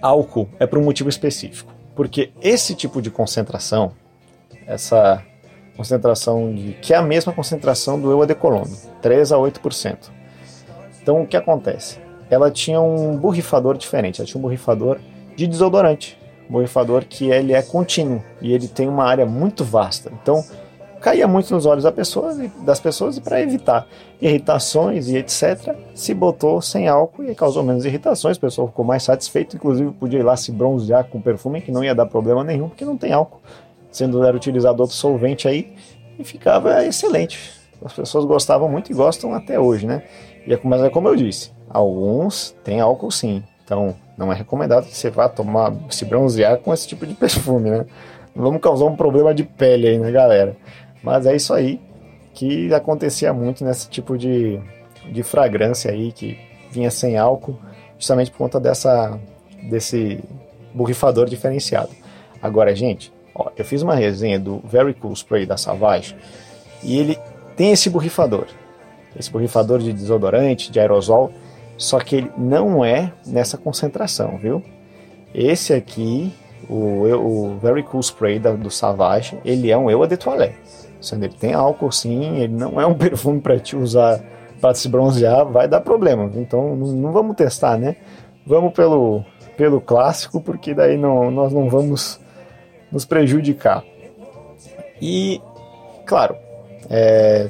álcool 0.00 0.48
é 0.58 0.66
por 0.66 0.78
um 0.78 0.82
motivo 0.82 1.08
específico, 1.08 1.72
porque 1.94 2.30
esse 2.40 2.74
tipo 2.74 3.02
de 3.02 3.10
concentração, 3.10 3.92
essa 4.66 5.22
concentração 5.76 6.54
de 6.54 6.72
que 6.80 6.94
é 6.94 6.96
a 6.96 7.02
mesma 7.02 7.32
concentração 7.32 8.00
do 8.00 8.10
eu 8.10 8.24
de 8.24 8.34
3 9.02 9.32
a 9.32 9.36
8%. 9.36 10.10
Então 11.02 11.22
o 11.22 11.26
que 11.26 11.36
acontece? 11.36 11.98
ela 12.30 12.50
tinha 12.50 12.80
um 12.80 13.16
borrifador 13.16 13.76
diferente. 13.76 14.20
Ela 14.20 14.26
tinha 14.26 14.38
um 14.38 14.42
borrifador 14.42 14.98
de 15.36 15.46
desodorante. 15.46 16.16
Um 16.48 16.52
borrifador 16.52 17.04
que 17.04 17.30
ele 17.30 17.52
é 17.52 17.60
contínuo 17.60 18.22
e 18.40 18.52
ele 18.52 18.68
tem 18.68 18.88
uma 18.88 19.04
área 19.04 19.26
muito 19.26 19.64
vasta. 19.64 20.10
Então, 20.22 20.44
caía 21.00 21.26
muito 21.26 21.52
nos 21.54 21.66
olhos 21.66 21.84
das 21.84 21.94
pessoas, 21.94 22.36
das 22.64 22.78
pessoas 22.78 23.16
e 23.16 23.20
para 23.20 23.40
evitar 23.40 23.86
irritações 24.20 25.08
e 25.08 25.16
etc, 25.16 25.74
se 25.94 26.12
botou 26.12 26.60
sem 26.60 26.88
álcool 26.88 27.24
e 27.24 27.34
causou 27.34 27.62
menos 27.62 27.84
irritações, 27.84 28.36
o 28.36 28.40
pessoal 28.40 28.68
ficou 28.68 28.84
mais 28.84 29.02
satisfeito, 29.02 29.56
inclusive 29.56 29.90
podia 29.92 30.20
ir 30.20 30.22
lá 30.22 30.36
se 30.36 30.52
bronzear 30.52 31.04
com 31.04 31.20
perfume 31.20 31.60
que 31.60 31.72
não 31.72 31.82
ia 31.82 31.94
dar 31.94 32.06
problema 32.06 32.44
nenhum, 32.44 32.68
porque 32.68 32.84
não 32.84 32.96
tem 32.96 33.12
álcool, 33.12 33.40
sendo 33.90 34.22
era 34.24 34.36
utilizado 34.36 34.80
outro 34.80 34.94
solvente 34.94 35.48
aí 35.48 35.74
e 36.18 36.24
ficava 36.24 36.84
excelente. 36.84 37.58
As 37.84 37.92
pessoas 37.92 38.24
gostavam 38.26 38.68
muito 38.68 38.92
e 38.92 38.94
gostam 38.94 39.34
até 39.34 39.58
hoje, 39.58 39.86
né? 39.86 40.02
E 40.46 40.52
é, 40.52 40.60
mas 40.62 40.82
é 40.82 40.90
como 40.90 41.08
eu 41.08 41.16
disse, 41.16 41.50
alguns 41.68 42.54
têm 42.62 42.80
álcool 42.80 43.10
sim, 43.10 43.42
então 43.64 43.94
não 44.18 44.30
é 44.30 44.36
recomendado 44.36 44.84
que 44.84 44.94
você 44.94 45.08
vá 45.08 45.28
tomar, 45.30 45.72
se 45.88 46.04
bronzear 46.04 46.58
com 46.58 46.74
esse 46.74 46.86
tipo 46.86 47.06
de 47.06 47.14
perfume, 47.14 47.70
né? 47.70 47.86
Não 48.34 48.44
vamos 48.44 48.60
causar 48.60 48.84
um 48.84 48.94
problema 48.94 49.34
de 49.34 49.42
pele 49.42 49.88
aí, 49.88 49.98
né, 49.98 50.10
galera? 50.12 50.56
Mas 51.02 51.26
é 51.26 51.34
isso 51.34 51.52
aí 51.52 51.80
que 52.34 52.72
acontecia 52.72 53.32
muito 53.32 53.64
nesse 53.64 53.88
tipo 53.88 54.16
de, 54.16 54.60
de 55.10 55.22
fragrância 55.22 55.90
aí 55.90 56.12
que 56.12 56.38
vinha 56.70 56.90
sem 56.90 57.16
álcool, 57.16 57.58
justamente 57.98 58.30
por 58.30 58.38
conta 58.38 58.60
dessa 58.60 59.18
desse 59.62 60.20
borrifador 60.72 61.26
diferenciado. 61.26 61.90
Agora, 62.40 62.74
gente, 62.74 63.12
ó, 63.34 63.50
eu 63.56 63.64
fiz 63.64 63.82
uma 63.82 63.94
resenha 63.94 64.38
do 64.38 64.58
Very 64.64 64.94
Cool 64.94 65.12
Spray 65.12 65.44
da 65.44 65.56
Savage 65.56 66.16
e 66.82 66.98
ele 66.98 67.18
tem 67.56 67.72
esse 67.72 67.90
borrifador, 67.90 68.46
esse 69.18 69.30
borrifador 69.30 69.80
de 69.80 69.92
desodorante, 69.92 70.70
de 70.70 70.80
aerosol, 70.80 71.32
só 71.76 71.98
que 71.98 72.16
ele 72.16 72.30
não 72.38 72.84
é 72.84 73.12
nessa 73.26 73.58
concentração, 73.58 74.38
viu? 74.38 74.62
Esse 75.34 75.72
aqui, 75.74 76.32
o, 76.68 77.04
o 77.04 77.58
Very 77.58 77.82
Cool 77.82 78.00
Spray 78.00 78.38
da, 78.38 78.52
do 78.52 78.70
Savage, 78.70 79.38
ele 79.44 79.70
é 79.70 79.76
um 79.76 79.90
Eau 79.90 80.06
de 80.06 80.16
Toilette. 80.16 80.58
Sendo 81.00 81.24
ele 81.24 81.34
tem 81.34 81.54
álcool 81.54 81.90
sim, 81.90 82.40
ele 82.40 82.52
não 82.52 82.80
é 82.80 82.86
um 82.86 82.94
perfume 82.98 83.40
para 83.40 83.58
te 83.58 83.76
usar 83.76 84.20
para 84.60 84.74
se 84.74 84.88
bronzear, 84.88 85.46
vai 85.46 85.66
dar 85.66 85.80
problema. 85.80 86.30
Então 86.34 86.76
não, 86.76 87.12
vamos 87.12 87.34
testar, 87.34 87.78
né? 87.78 87.96
Vamos 88.46 88.72
pelo, 88.72 89.24
pelo 89.56 89.80
clássico, 89.80 90.40
porque 90.40 90.74
daí 90.74 90.96
não, 90.96 91.30
nós 91.30 91.52
não 91.52 91.68
vamos 91.68 92.20
nos 92.92 93.04
prejudicar. 93.04 93.82
E, 95.00 95.40
claro, 96.04 96.36
é, 96.90 97.48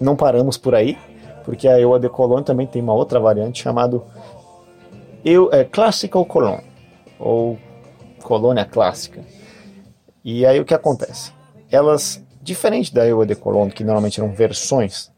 não 0.00 0.16
paramos 0.16 0.56
por 0.56 0.74
aí, 0.74 0.98
porque 1.44 1.68
a 1.68 1.78
Eau 1.78 1.98
de 1.98 2.08
Cologne 2.08 2.44
também 2.44 2.66
tem 2.66 2.82
uma 2.82 2.94
outra 2.94 3.20
variante 3.20 3.62
chamada 3.62 4.00
Eu, 5.24 5.52
é, 5.52 5.64
Classical 5.64 6.24
Cologne, 6.24 6.64
ou 7.18 7.56
Colônia 8.22 8.64
Clássica. 8.64 9.22
E 10.24 10.44
aí 10.44 10.58
o 10.58 10.64
que 10.64 10.74
acontece? 10.74 11.32
Elas 11.70 12.22
Diferente 12.48 12.94
da 12.94 13.06
Eau 13.06 13.26
de 13.26 13.34
Cologne, 13.34 13.70
que 13.70 13.84
normalmente 13.84 14.18
eram 14.18 14.32
versões 14.32 15.12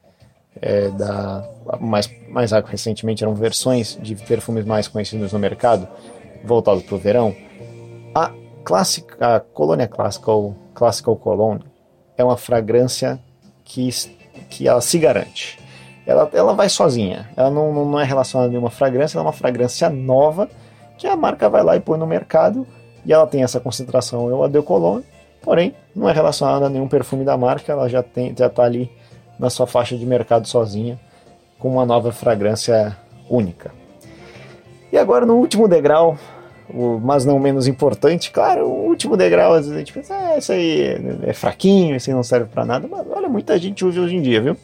é, 0.61 0.89
da 0.89 1.49
mais, 1.81 2.11
mais 2.29 2.51
recentemente 2.51 3.23
eram 3.23 3.37
versões 3.37 3.97
de 4.03 4.17
perfumes 4.17 4.65
mais 4.65 4.89
conhecidos 4.89 5.33
no 5.33 5.39
mercado, 5.39 5.87
voltados 6.45 6.83
para 6.83 6.95
o 6.97 6.99
verão, 6.99 7.33
a 8.13 8.33
clássica, 8.65 9.47
Colônia 9.55 9.87
Clássica 9.87 10.29
ou 10.33 10.57
Classical 10.75 11.15
Cologne 11.15 11.65
é 12.17 12.25
uma 12.25 12.37
fragrância 12.37 13.21
que, 13.65 13.89
que 14.49 14.67
ela 14.67 14.81
se 14.81 14.99
garante. 14.99 15.57
Ela, 16.05 16.29
ela 16.33 16.53
vai 16.53 16.69
sozinha, 16.69 17.31
ela 17.37 17.49
não, 17.49 17.85
não 17.85 18.01
é 18.01 18.05
relacionada 18.05 18.49
a 18.49 18.51
nenhuma 18.51 18.71
fragrância, 18.71 19.17
ela 19.17 19.25
é 19.25 19.29
uma 19.29 19.33
fragrância 19.33 19.89
nova 19.89 20.51
que 20.99 21.07
a 21.07 21.15
marca 21.15 21.49
vai 21.49 21.63
lá 21.63 21.77
e 21.77 21.81
põe 21.81 21.97
no 21.97 22.09
mercado 22.09 22.67
e 23.07 23.13
ela 23.13 23.29
tem 23.29 23.45
essa 23.45 23.61
concentração 23.61 24.29
Eau 24.29 24.49
de 24.49 24.61
Cologne 24.63 25.05
Porém, 25.43 25.75
não 25.95 26.09
é 26.09 26.13
relacionada 26.13 26.67
a 26.67 26.69
nenhum 26.69 26.89
perfume 26.89 27.25
da 27.25 27.37
marca, 27.37 27.73
ela 27.73 27.89
já 27.89 28.03
tem 28.03 28.35
já 28.37 28.47
está 28.47 28.65
ali 28.65 28.91
na 29.39 29.49
sua 29.49 29.67
faixa 29.67 29.97
de 29.97 30.05
mercado 30.05 30.47
sozinha, 30.47 31.01
com 31.59 31.71
uma 31.71 31.87
nova 31.87 32.13
fragrância 32.13 32.97
única. 33.29 33.73
E 34.93 34.99
agora 34.99 35.25
no 35.25 35.37
último 35.37 35.67
degrau, 35.67 36.19
o, 36.69 36.99
mas 36.99 37.25
não 37.25 37.39
menos 37.39 37.67
importante, 37.67 38.31
claro, 38.31 38.67
o 38.67 38.89
último 38.89 39.17
degrau, 39.17 39.55
às 39.55 39.61
vezes 39.61 39.73
a 39.73 39.79
gente 39.79 39.93
pensa, 39.93 40.15
ah, 40.15 40.37
isso 40.37 40.53
aí 40.53 40.99
é 41.23 41.33
fraquinho, 41.33 41.97
isso 41.97 42.11
aí 42.11 42.15
não 42.15 42.23
serve 42.23 42.47
para 42.47 42.65
nada, 42.65 42.87
mas 42.89 43.07
olha, 43.11 43.29
muita 43.29 43.59
gente 43.59 43.85
usa 43.85 44.01
hoje 44.01 44.17
em 44.17 44.23
dia, 44.23 44.41
viu? 44.41 44.57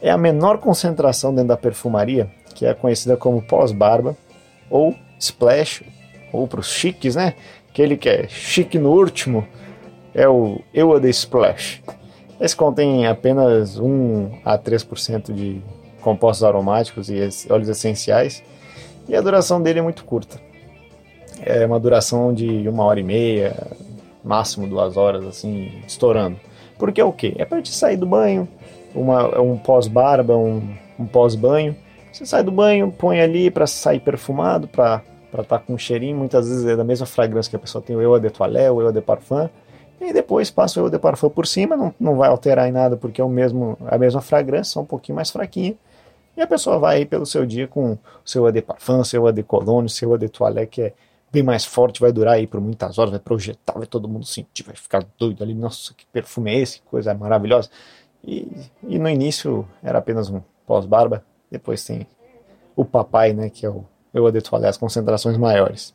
É 0.00 0.10
a 0.10 0.18
menor 0.18 0.58
concentração 0.58 1.34
dentro 1.34 1.48
da 1.48 1.56
perfumaria, 1.56 2.30
que 2.54 2.66
é 2.66 2.74
conhecida 2.74 3.16
como 3.16 3.42
pós-barba, 3.42 4.16
ou 4.70 4.94
splash, 5.18 5.82
ou 6.32 6.46
para 6.46 6.60
os 6.60 6.68
chiques, 6.68 7.16
né? 7.16 7.34
Aquele 7.70 7.96
que 7.96 8.08
é 8.08 8.28
chique 8.28 8.78
no 8.78 8.90
último, 8.90 9.46
é 10.14 10.28
o 10.28 10.60
Eau 10.72 10.98
de 10.98 11.10
Splash. 11.10 11.82
Esse 12.40 12.54
contém 12.54 13.06
apenas 13.06 13.78
1 13.78 14.40
a 14.44 14.58
3% 14.58 15.32
de 15.32 15.60
compostos 16.00 16.44
aromáticos 16.44 17.10
e 17.10 17.18
óleos 17.50 17.68
essenciais 17.68 18.42
e 19.08 19.16
a 19.16 19.20
duração 19.20 19.60
dele 19.60 19.80
é 19.80 19.82
muito 19.82 20.04
curta. 20.04 20.40
É 21.40 21.64
uma 21.66 21.80
duração 21.80 22.32
de 22.32 22.68
uma 22.68 22.84
hora 22.84 23.00
e 23.00 23.02
meia, 23.02 23.56
máximo 24.22 24.66
duas 24.66 24.96
horas, 24.96 25.24
assim, 25.24 25.72
estourando. 25.86 26.38
Porque 26.78 27.00
é 27.00 27.04
o 27.04 27.12
quê? 27.12 27.34
É 27.38 27.44
para 27.44 27.62
te 27.62 27.72
sair 27.72 27.96
do 27.96 28.06
banho, 28.06 28.46
uma, 28.94 29.40
um 29.40 29.56
pós-barba, 29.56 30.36
um, 30.36 30.62
um 30.98 31.06
pós-banho. 31.06 31.74
Você 32.12 32.26
sai 32.26 32.42
do 32.42 32.52
banho, 32.52 32.92
põe 32.92 33.20
ali 33.20 33.50
para 33.50 33.66
sair 33.66 34.00
perfumado, 34.00 34.68
para 34.68 35.02
estar 35.30 35.44
tá 35.44 35.58
com 35.58 35.74
um 35.74 35.78
cheirinho, 35.78 36.16
muitas 36.16 36.48
vezes 36.48 36.66
é 36.66 36.76
da 36.76 36.84
mesma 36.84 37.06
fragrância 37.06 37.50
que 37.50 37.56
a 37.56 37.60
pessoa 37.60 37.82
tem 37.82 37.96
o 37.96 38.02
Eau 38.02 38.18
de 38.18 38.30
Toilette, 38.30 38.70
o 38.70 38.82
Eau 38.82 38.92
de 38.92 39.00
Parfum 39.00 39.48
e 40.00 40.12
depois 40.12 40.50
passa 40.50 40.80
o 40.80 40.84
eau 40.84 40.90
de 40.90 40.98
parfum 40.98 41.28
por 41.28 41.46
cima, 41.46 41.76
não, 41.76 41.94
não 41.98 42.16
vai 42.16 42.28
alterar 42.28 42.68
em 42.68 42.72
nada 42.72 42.96
porque 42.96 43.20
é 43.20 43.24
o 43.24 43.28
mesmo, 43.28 43.76
a 43.86 43.98
mesma 43.98 44.20
fragrância, 44.20 44.74
só 44.74 44.80
um 44.80 44.84
pouquinho 44.84 45.16
mais 45.16 45.30
fraquinha. 45.30 45.74
E 46.36 46.40
a 46.40 46.46
pessoa 46.46 46.78
vai 46.78 47.04
pelo 47.04 47.26
seu 47.26 47.44
dia 47.44 47.66
com 47.66 47.92
o 47.92 47.98
seu 48.24 48.44
eau 48.44 48.52
de 48.52 48.62
parfum, 48.62 49.02
seu 49.02 49.26
eau 49.26 49.32
de 49.32 49.42
cologne, 49.42 49.88
seu 49.88 50.10
eau 50.10 50.18
de 50.18 50.28
toilette, 50.28 50.70
que 50.70 50.82
é 50.82 50.92
bem 51.32 51.42
mais 51.42 51.64
forte, 51.64 52.00
vai 52.00 52.12
durar 52.12 52.34
aí 52.34 52.46
por 52.46 52.60
muitas 52.60 52.96
horas, 52.96 53.10
vai 53.10 53.20
projetar, 53.20 53.74
vai 53.74 53.86
todo 53.86 54.08
mundo 54.08 54.24
sentir, 54.24 54.62
vai 54.62 54.76
ficar 54.76 55.04
doido 55.18 55.42
ali, 55.42 55.52
nossa, 55.54 55.92
que 55.94 56.06
perfume 56.06 56.52
é 56.52 56.58
esse, 56.60 56.78
que 56.80 56.86
coisa 56.86 57.12
maravilhosa. 57.12 57.68
E, 58.24 58.48
e 58.86 58.98
no 58.98 59.08
início 59.08 59.66
era 59.82 59.98
apenas 59.98 60.30
um 60.30 60.40
pós-barba, 60.66 61.24
depois 61.50 61.84
tem 61.84 62.06
o 62.76 62.84
papai, 62.84 63.32
né, 63.32 63.50
que 63.50 63.66
é 63.66 63.68
o 63.68 63.84
eau 64.14 64.30
de 64.30 64.40
toilette, 64.40 64.70
as 64.70 64.76
concentrações 64.76 65.36
maiores. 65.36 65.92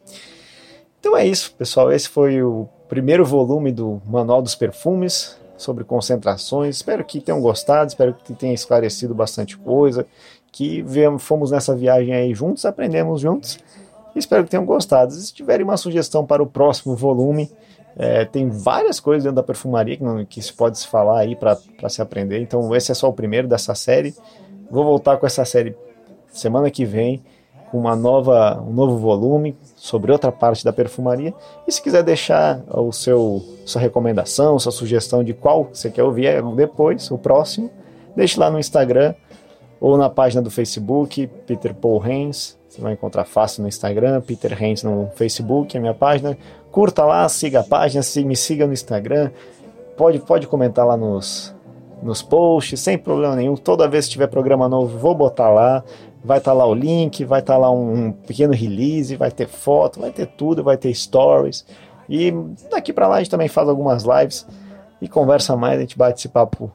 Então 1.00 1.18
é 1.18 1.26
isso, 1.26 1.54
pessoal, 1.56 1.92
esse 1.92 2.10
foi 2.10 2.44
o 2.44 2.68
primeiro 2.94 3.26
volume 3.26 3.72
do 3.72 4.00
Manual 4.06 4.40
dos 4.40 4.54
Perfumes 4.54 5.36
sobre 5.58 5.84
concentrações. 5.84 6.76
Espero 6.76 7.04
que 7.04 7.20
tenham 7.20 7.42
gostado, 7.42 7.88
espero 7.88 8.14
que 8.14 8.36
tenha 8.36 8.54
esclarecido 8.54 9.16
bastante 9.16 9.58
coisa, 9.58 10.06
que 10.52 10.86
fomos 11.18 11.50
nessa 11.50 11.76
viagem 11.76 12.14
aí 12.14 12.36
juntos, 12.36 12.64
aprendemos 12.66 13.20
juntos. 13.20 13.58
Espero 14.16 14.44
que 14.44 14.52
tenham 14.52 14.64
gostado. 14.64 15.12
Se 15.12 15.34
tiverem 15.34 15.64
uma 15.64 15.76
sugestão 15.76 16.24
para 16.24 16.44
o 16.44 16.46
próximo 16.46 16.96
volume, 16.96 17.50
é, 17.98 18.26
tem 18.26 18.48
várias 18.48 19.00
coisas 19.00 19.24
dentro 19.24 19.38
da 19.38 19.44
perfumaria 19.44 19.98
que, 19.98 20.26
que 20.30 20.42
se 20.44 20.54
pode 20.54 20.78
se 20.78 20.88
falar 20.88 21.22
aí 21.22 21.36
para 21.36 21.58
se 21.90 22.00
aprender. 22.00 22.42
Então 22.42 22.76
esse 22.76 22.92
é 22.92 22.96
só 22.96 23.10
o 23.10 23.14
primeiro 23.14 23.48
dessa 23.48 23.74
série. 23.74 24.14
Vou 24.70 24.84
voltar 24.84 25.18
com 25.18 25.26
essa 25.26 25.44
série 25.46 25.76
semana 26.32 26.70
que 26.70 26.86
vem 26.86 27.24
com 27.74 27.80
uma 27.80 27.96
nova, 27.96 28.62
um 28.62 28.72
novo 28.72 29.00
volume 29.00 29.58
sobre 29.76 30.12
outra 30.12 30.32
parte 30.32 30.64
da 30.64 30.72
perfumaria. 30.72 31.34
E 31.68 31.72
se 31.72 31.82
quiser 31.82 32.04
deixar 32.04 32.62
o 32.70 32.92
seu 32.92 33.44
sua 33.66 33.82
recomendação, 33.82 34.60
sua 34.60 34.72
sugestão 34.72 35.24
de 35.24 35.34
qual 35.34 35.70
você 35.74 35.90
quer 35.90 36.04
ouvir 36.04 36.28
é 36.28 36.40
depois, 36.56 37.10
o 37.10 37.18
próximo, 37.18 37.72
deixe 38.16 38.40
lá 38.40 38.52
no 38.52 38.60
Instagram 38.60 39.16
ou 39.82 39.98
na 39.98 40.08
página 40.08 40.40
do 40.40 40.52
Facebook, 40.52 41.26
Peter 41.48 41.74
Paul 41.74 42.06
Hens. 42.06 42.60
Você 42.70 42.80
vai 42.80 42.94
encontrar 42.94 43.26
fácil 43.26 43.64
no 43.64 43.68
Instagram, 43.68 44.22
Peter 44.22 44.62
Hens 44.62 44.84
no 44.84 45.10
Facebook, 45.16 45.76
é 45.76 45.80
a 45.80 45.82
minha 45.82 45.96
página. 45.96 46.38
Curta 46.72 47.04
lá, 47.04 47.28
siga 47.28 47.62
a 47.62 47.64
página, 47.64 48.04
me 48.24 48.36
siga 48.36 48.68
no 48.68 48.74
Instagram. 48.74 49.32
Pode, 49.98 50.20
pode 50.20 50.46
comentar 50.46 50.86
lá 50.86 50.96
nos, 50.96 51.56
nos 52.04 52.22
posts, 52.22 52.80
sem 52.80 52.98
problema 52.98 53.36
nenhum. 53.36 53.56
Toda 53.56 53.88
vez 53.88 54.06
que 54.06 54.12
tiver 54.12 54.28
programa 54.28 54.68
novo, 54.68 54.98
vou 54.98 55.16
botar 55.16 55.50
lá 55.50 55.84
vai 56.24 56.38
estar 56.38 56.52
tá 56.52 56.58
lá 56.58 56.66
o 56.66 56.74
link, 56.74 57.26
vai 57.26 57.42
estar 57.42 57.54
tá 57.54 57.60
lá 57.60 57.70
um, 57.70 58.12
pequeno 58.12 58.54
release, 58.54 59.16
vai 59.16 59.30
ter 59.30 59.48
foto, 59.48 60.00
vai 60.00 60.12
ter 60.12 60.28
tudo, 60.28 60.64
vai 60.64 60.78
ter 60.78 60.94
stories. 60.94 61.66
E 62.08 62.32
daqui 62.72 62.94
para 62.94 63.08
lá 63.08 63.16
a 63.16 63.20
gente 63.20 63.30
também 63.30 63.48
faz 63.48 63.68
algumas 63.68 64.04
lives 64.04 64.48
e 65.02 65.08
conversa 65.08 65.56
mais, 65.58 65.78
a 65.78 65.82
gente 65.82 65.98
bate 65.98 66.20
esse 66.20 66.30
papo 66.30 66.72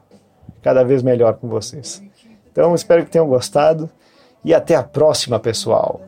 cada 0.61 0.83
vez 0.83 1.01
melhor 1.01 1.33
com 1.33 1.47
vocês. 1.47 2.03
Então 2.51 2.75
espero 2.75 3.03
que 3.03 3.11
tenham 3.11 3.27
gostado 3.27 3.89
e 4.45 4.53
até 4.53 4.75
a 4.75 4.83
próxima, 4.83 5.39
pessoal. 5.39 6.01